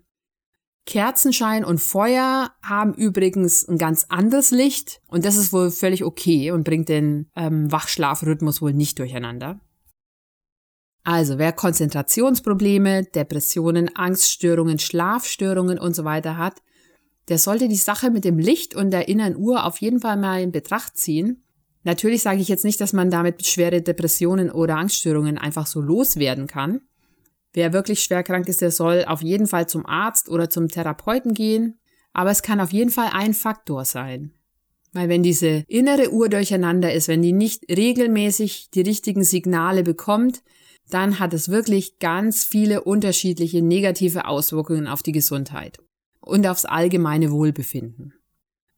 Kerzenschein 0.86 1.64
und 1.64 1.80
Feuer 1.80 2.52
haben 2.62 2.94
übrigens 2.94 3.68
ein 3.68 3.78
ganz 3.78 4.06
anderes 4.10 4.52
Licht 4.52 5.02
und 5.08 5.24
das 5.24 5.38
ist 5.38 5.54
wohl 5.54 5.72
völlig 5.72 6.04
okay 6.04 6.52
und 6.52 6.66
bringt 6.66 6.90
den 6.90 7.30
ähm, 7.36 7.72
Wachschlafrhythmus 7.72 8.62
wohl 8.62 8.74
nicht 8.74 9.00
durcheinander. 9.00 9.60
Also 11.06 11.38
wer 11.38 11.52
Konzentrationsprobleme, 11.52 13.04
Depressionen, 13.04 13.96
Angststörungen, 13.96 14.80
Schlafstörungen 14.80 15.78
und 15.78 15.96
so 15.96 16.06
weiter 16.06 16.38
hat, 16.38 16.62
der 17.30 17.38
sollte 17.38 17.68
die 17.68 17.76
Sache 17.76 18.10
mit 18.10 18.26
dem 18.26 18.38
Licht 18.38 18.76
und 18.76 18.92
der 18.92 19.08
inneren 19.08 19.38
Uhr 19.38 19.66
auf 19.66 19.78
jeden 19.80 20.00
Fall 20.00 20.18
mal 20.18 20.42
in 20.42 20.52
Betracht 20.52 20.98
ziehen. 20.98 21.44
Natürlich 21.84 22.22
sage 22.22 22.40
ich 22.42 22.48
jetzt 22.48 22.66
nicht, 22.66 22.80
dass 22.80 22.94
man 22.94 23.10
damit 23.10 23.46
schwere 23.46 23.82
Depressionen 23.82 24.50
oder 24.50 24.78
Angststörungen 24.78 25.38
einfach 25.38 25.68
so 25.68 25.82
loswerden 25.82 26.48
kann. 26.48 26.82
Wer 27.54 27.72
wirklich 27.72 28.02
schwer 28.02 28.24
krank 28.24 28.48
ist, 28.48 28.62
der 28.62 28.72
soll 28.72 29.06
auf 29.06 29.22
jeden 29.22 29.48
Fall 29.48 29.68
zum 29.68 29.86
Arzt 29.86 30.30
oder 30.30 30.50
zum 30.50 30.68
Therapeuten 30.68 31.34
gehen. 31.34 31.80
Aber 32.12 32.32
es 32.32 32.42
kann 32.42 32.60
auf 32.60 32.72
jeden 32.72 32.90
Fall 32.90 33.10
ein 33.12 33.34
Faktor 33.34 33.86
sein. 33.86 34.34
Weil 34.92 35.10
wenn 35.10 35.24
diese 35.24 35.64
innere 35.68 36.12
Uhr 36.12 36.30
durcheinander 36.30 36.94
ist, 36.94 37.08
wenn 37.08 37.22
die 37.22 37.34
nicht 37.34 37.64
regelmäßig 37.70 38.70
die 38.72 38.82
richtigen 38.82 39.24
Signale 39.24 39.84
bekommt, 39.84 40.44
dann 40.90 41.20
hat 41.20 41.34
es 41.34 41.50
wirklich 41.50 42.00
ganz 42.00 42.44
viele 42.44 42.84
unterschiedliche 42.84 43.62
negative 43.62 44.26
Auswirkungen 44.26 44.88
auf 44.88 45.02
die 45.02 45.12
Gesundheit 45.12 45.80
und 46.20 46.46
aufs 46.46 46.66
allgemeine 46.66 47.32
Wohlbefinden. 47.32 48.14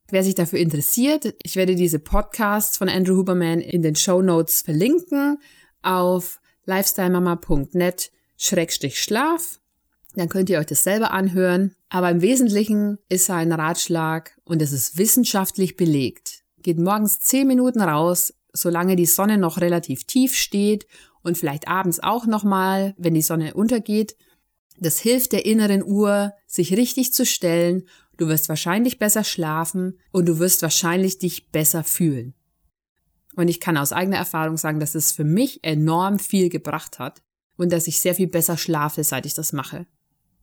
Wer 0.10 0.24
sich 0.24 0.36
dafür 0.36 0.60
interessiert, 0.60 1.36
ich 1.44 1.56
werde 1.56 1.76
diese 1.76 2.00
Podcasts 2.00 2.78
von 2.78 2.90
Andrew 2.90 3.18
Huberman 3.18 3.60
in 3.60 3.82
den 3.82 3.96
Show 3.96 4.22
Notes 4.22 4.62
verlinken 4.62 5.40
auf 5.82 6.40
lifestylemama.net 6.66 8.12
Schrägstrich 8.38 9.02
Schlaf. 9.02 9.60
Dann 10.16 10.30
könnt 10.30 10.50
ihr 10.50 10.60
euch 10.60 10.66
das 10.66 10.84
selber 10.84 11.12
anhören. 11.12 11.76
Aber 11.90 12.10
im 12.10 12.22
Wesentlichen 12.22 12.98
ist 13.10 13.26
sein 13.26 13.52
Ratschlag 13.52 14.38
und 14.44 14.62
es 14.62 14.72
ist 14.72 14.98
wissenschaftlich 14.98 15.76
belegt. 15.76 16.44
Geht 16.62 16.80
morgens 16.80 17.20
zehn 17.20 17.48
Minuten 17.48 17.82
raus, 17.82 18.34
solange 18.54 18.96
die 18.96 19.06
Sonne 19.06 19.38
noch 19.38 19.60
relativ 19.60 20.06
tief 20.06 20.36
steht 20.36 20.88
und 21.22 21.38
vielleicht 21.38 21.68
abends 21.68 22.00
auch 22.02 22.26
nochmal, 22.26 22.96
wenn 22.98 23.14
die 23.14 23.22
Sonne 23.22 23.54
untergeht. 23.54 24.16
Das 24.80 25.00
hilft 25.00 25.32
der 25.32 25.46
inneren 25.46 25.84
Uhr, 25.84 26.34
sich 26.48 26.76
richtig 26.76 27.14
zu 27.14 27.26
stellen. 27.26 27.88
Du 28.18 28.28
wirst 28.28 28.50
wahrscheinlich 28.50 29.00
besser 29.00 29.24
schlafen 29.24 30.00
und 30.12 30.28
du 30.28 30.40
wirst 30.40 30.62
wahrscheinlich 30.62 31.18
dich 31.18 31.52
besser 31.52 31.84
fühlen. 31.84 32.34
Und 33.36 33.50
ich 33.50 33.60
kann 33.60 33.78
aus 33.78 33.92
eigener 33.92 34.18
Erfahrung 34.18 34.56
sagen, 34.56 34.80
dass 34.80 34.96
es 34.96 35.12
für 35.12 35.26
mich 35.26 35.64
enorm 35.64 36.20
viel 36.20 36.50
gebracht 36.50 37.00
hat 37.00 37.22
und 37.58 37.72
dass 37.72 37.88
ich 37.88 38.00
sehr 38.00 38.16
viel 38.16 38.28
besser 38.28 38.58
schlafe, 38.58 39.04
seit 39.04 39.26
ich 39.26 39.34
das 39.34 39.54
mache. 39.54 39.86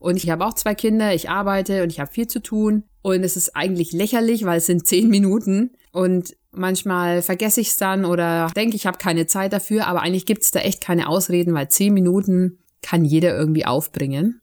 Und 0.02 0.16
ich 0.16 0.28
habe 0.30 0.44
auch 0.44 0.54
zwei 0.54 0.74
Kinder, 0.74 1.14
ich 1.14 1.30
arbeite 1.30 1.84
und 1.84 1.90
ich 1.90 2.00
habe 2.00 2.10
viel 2.10 2.26
zu 2.26 2.40
tun. 2.40 2.84
Und 3.02 3.22
es 3.22 3.36
ist 3.36 3.54
eigentlich 3.54 3.92
lächerlich, 3.92 4.44
weil 4.44 4.58
es 4.58 4.66
sind 4.66 4.86
zehn 4.86 5.08
Minuten. 5.08 5.76
Und 5.92 6.36
manchmal 6.50 7.22
vergesse 7.22 7.60
ich 7.60 7.68
es 7.68 7.76
dann 7.76 8.04
oder 8.04 8.50
denke, 8.56 8.74
ich 8.74 8.86
habe 8.86 8.98
keine 8.98 9.26
Zeit 9.26 9.52
dafür. 9.52 9.86
Aber 9.86 10.02
eigentlich 10.02 10.26
gibt 10.26 10.42
es 10.42 10.50
da 10.50 10.58
echt 10.58 10.80
keine 10.80 11.08
Ausreden, 11.08 11.54
weil 11.54 11.68
zehn 11.68 11.94
Minuten 11.94 12.58
kann 12.82 13.04
jeder 13.04 13.36
irgendwie 13.36 13.64
aufbringen. 13.64 14.40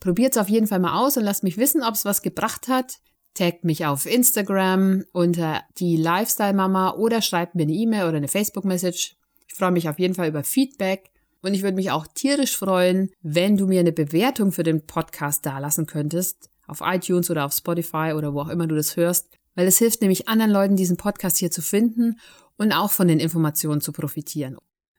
Probiert 0.00 0.32
es 0.32 0.38
auf 0.38 0.48
jeden 0.48 0.66
Fall 0.66 0.80
mal 0.80 1.00
aus 1.00 1.16
und 1.16 1.24
lasst 1.24 1.44
mich 1.44 1.58
wissen, 1.58 1.82
ob 1.84 1.94
es 1.94 2.04
was 2.04 2.22
gebracht 2.22 2.66
hat. 2.66 2.98
Taggt 3.34 3.64
mich 3.64 3.86
auf 3.86 4.04
Instagram 4.04 5.04
unter 5.12 5.62
die 5.78 5.96
Lifestyle 5.96 6.54
Mama 6.54 6.94
oder 6.94 7.22
schreibt 7.22 7.54
mir 7.54 7.62
eine 7.62 7.72
E-Mail 7.72 8.08
oder 8.08 8.16
eine 8.16 8.28
Facebook-Message. 8.28 9.16
Ich 9.46 9.54
freue 9.54 9.70
mich 9.70 9.88
auf 9.88 10.00
jeden 10.00 10.14
Fall 10.14 10.28
über 10.28 10.42
Feedback. 10.42 11.10
Und 11.40 11.54
ich 11.54 11.62
würde 11.62 11.76
mich 11.76 11.90
auch 11.90 12.06
tierisch 12.06 12.56
freuen, 12.56 13.10
wenn 13.22 13.56
du 13.56 13.66
mir 13.66 13.80
eine 13.80 13.92
Bewertung 13.92 14.52
für 14.52 14.64
den 14.64 14.86
Podcast 14.86 15.46
dalassen 15.46 15.86
könntest, 15.86 16.50
auf 16.66 16.80
iTunes 16.82 17.30
oder 17.30 17.44
auf 17.44 17.52
Spotify 17.52 18.12
oder 18.16 18.34
wo 18.34 18.40
auch 18.40 18.48
immer 18.48 18.66
du 18.66 18.74
das 18.74 18.96
hörst, 18.96 19.28
weil 19.54 19.66
es 19.66 19.78
hilft 19.78 20.00
nämlich 20.00 20.28
anderen 20.28 20.52
Leuten, 20.52 20.76
diesen 20.76 20.96
Podcast 20.96 21.38
hier 21.38 21.50
zu 21.50 21.62
finden 21.62 22.18
und 22.56 22.72
auch 22.72 22.90
von 22.90 23.08
den 23.08 23.20
Informationen 23.20 23.80
zu 23.80 23.92
profitieren. 23.92 24.56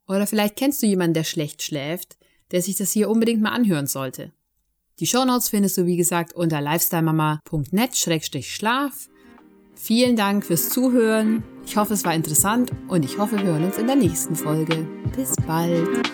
Oder 0.08 0.28
vielleicht 0.28 0.56
kennst 0.56 0.82
du 0.82 0.88
jemanden, 0.88 1.13
der 1.13 1.23
schlecht 1.23 1.62
schläft, 1.62 2.17
der 2.52 2.62
sich 2.62 2.78
das 2.78 2.91
hier 2.91 3.10
unbedingt 3.10 3.41
mal 3.41 3.52
anhören 3.52 3.88
sollte. 3.88 4.32
Die 4.99 5.08
Shownotes 5.08 5.49
findest 5.49 5.78
du, 5.78 5.86
wie 5.86 5.97
gesagt, 5.97 6.34
unter 6.34 6.62
lifestylemama.net-schlaf. 6.62 9.10
Vielen 9.75 10.15
Dank 10.17 10.45
fürs 10.45 10.69
Zuhören. 10.69 11.43
Ich 11.65 11.78
hoffe, 11.78 11.93
es 11.93 12.04
war 12.04 12.13
interessant 12.13 12.71
und 12.89 13.06
ich 13.06 13.17
hoffe, 13.17 13.38
wir 13.38 13.45
hören 13.45 13.63
uns 13.63 13.78
in 13.78 13.88
der 13.88 13.95
nächsten 13.95 14.36
Folge. 14.36 14.86
Bis 15.15 15.38
bald. 15.47 16.10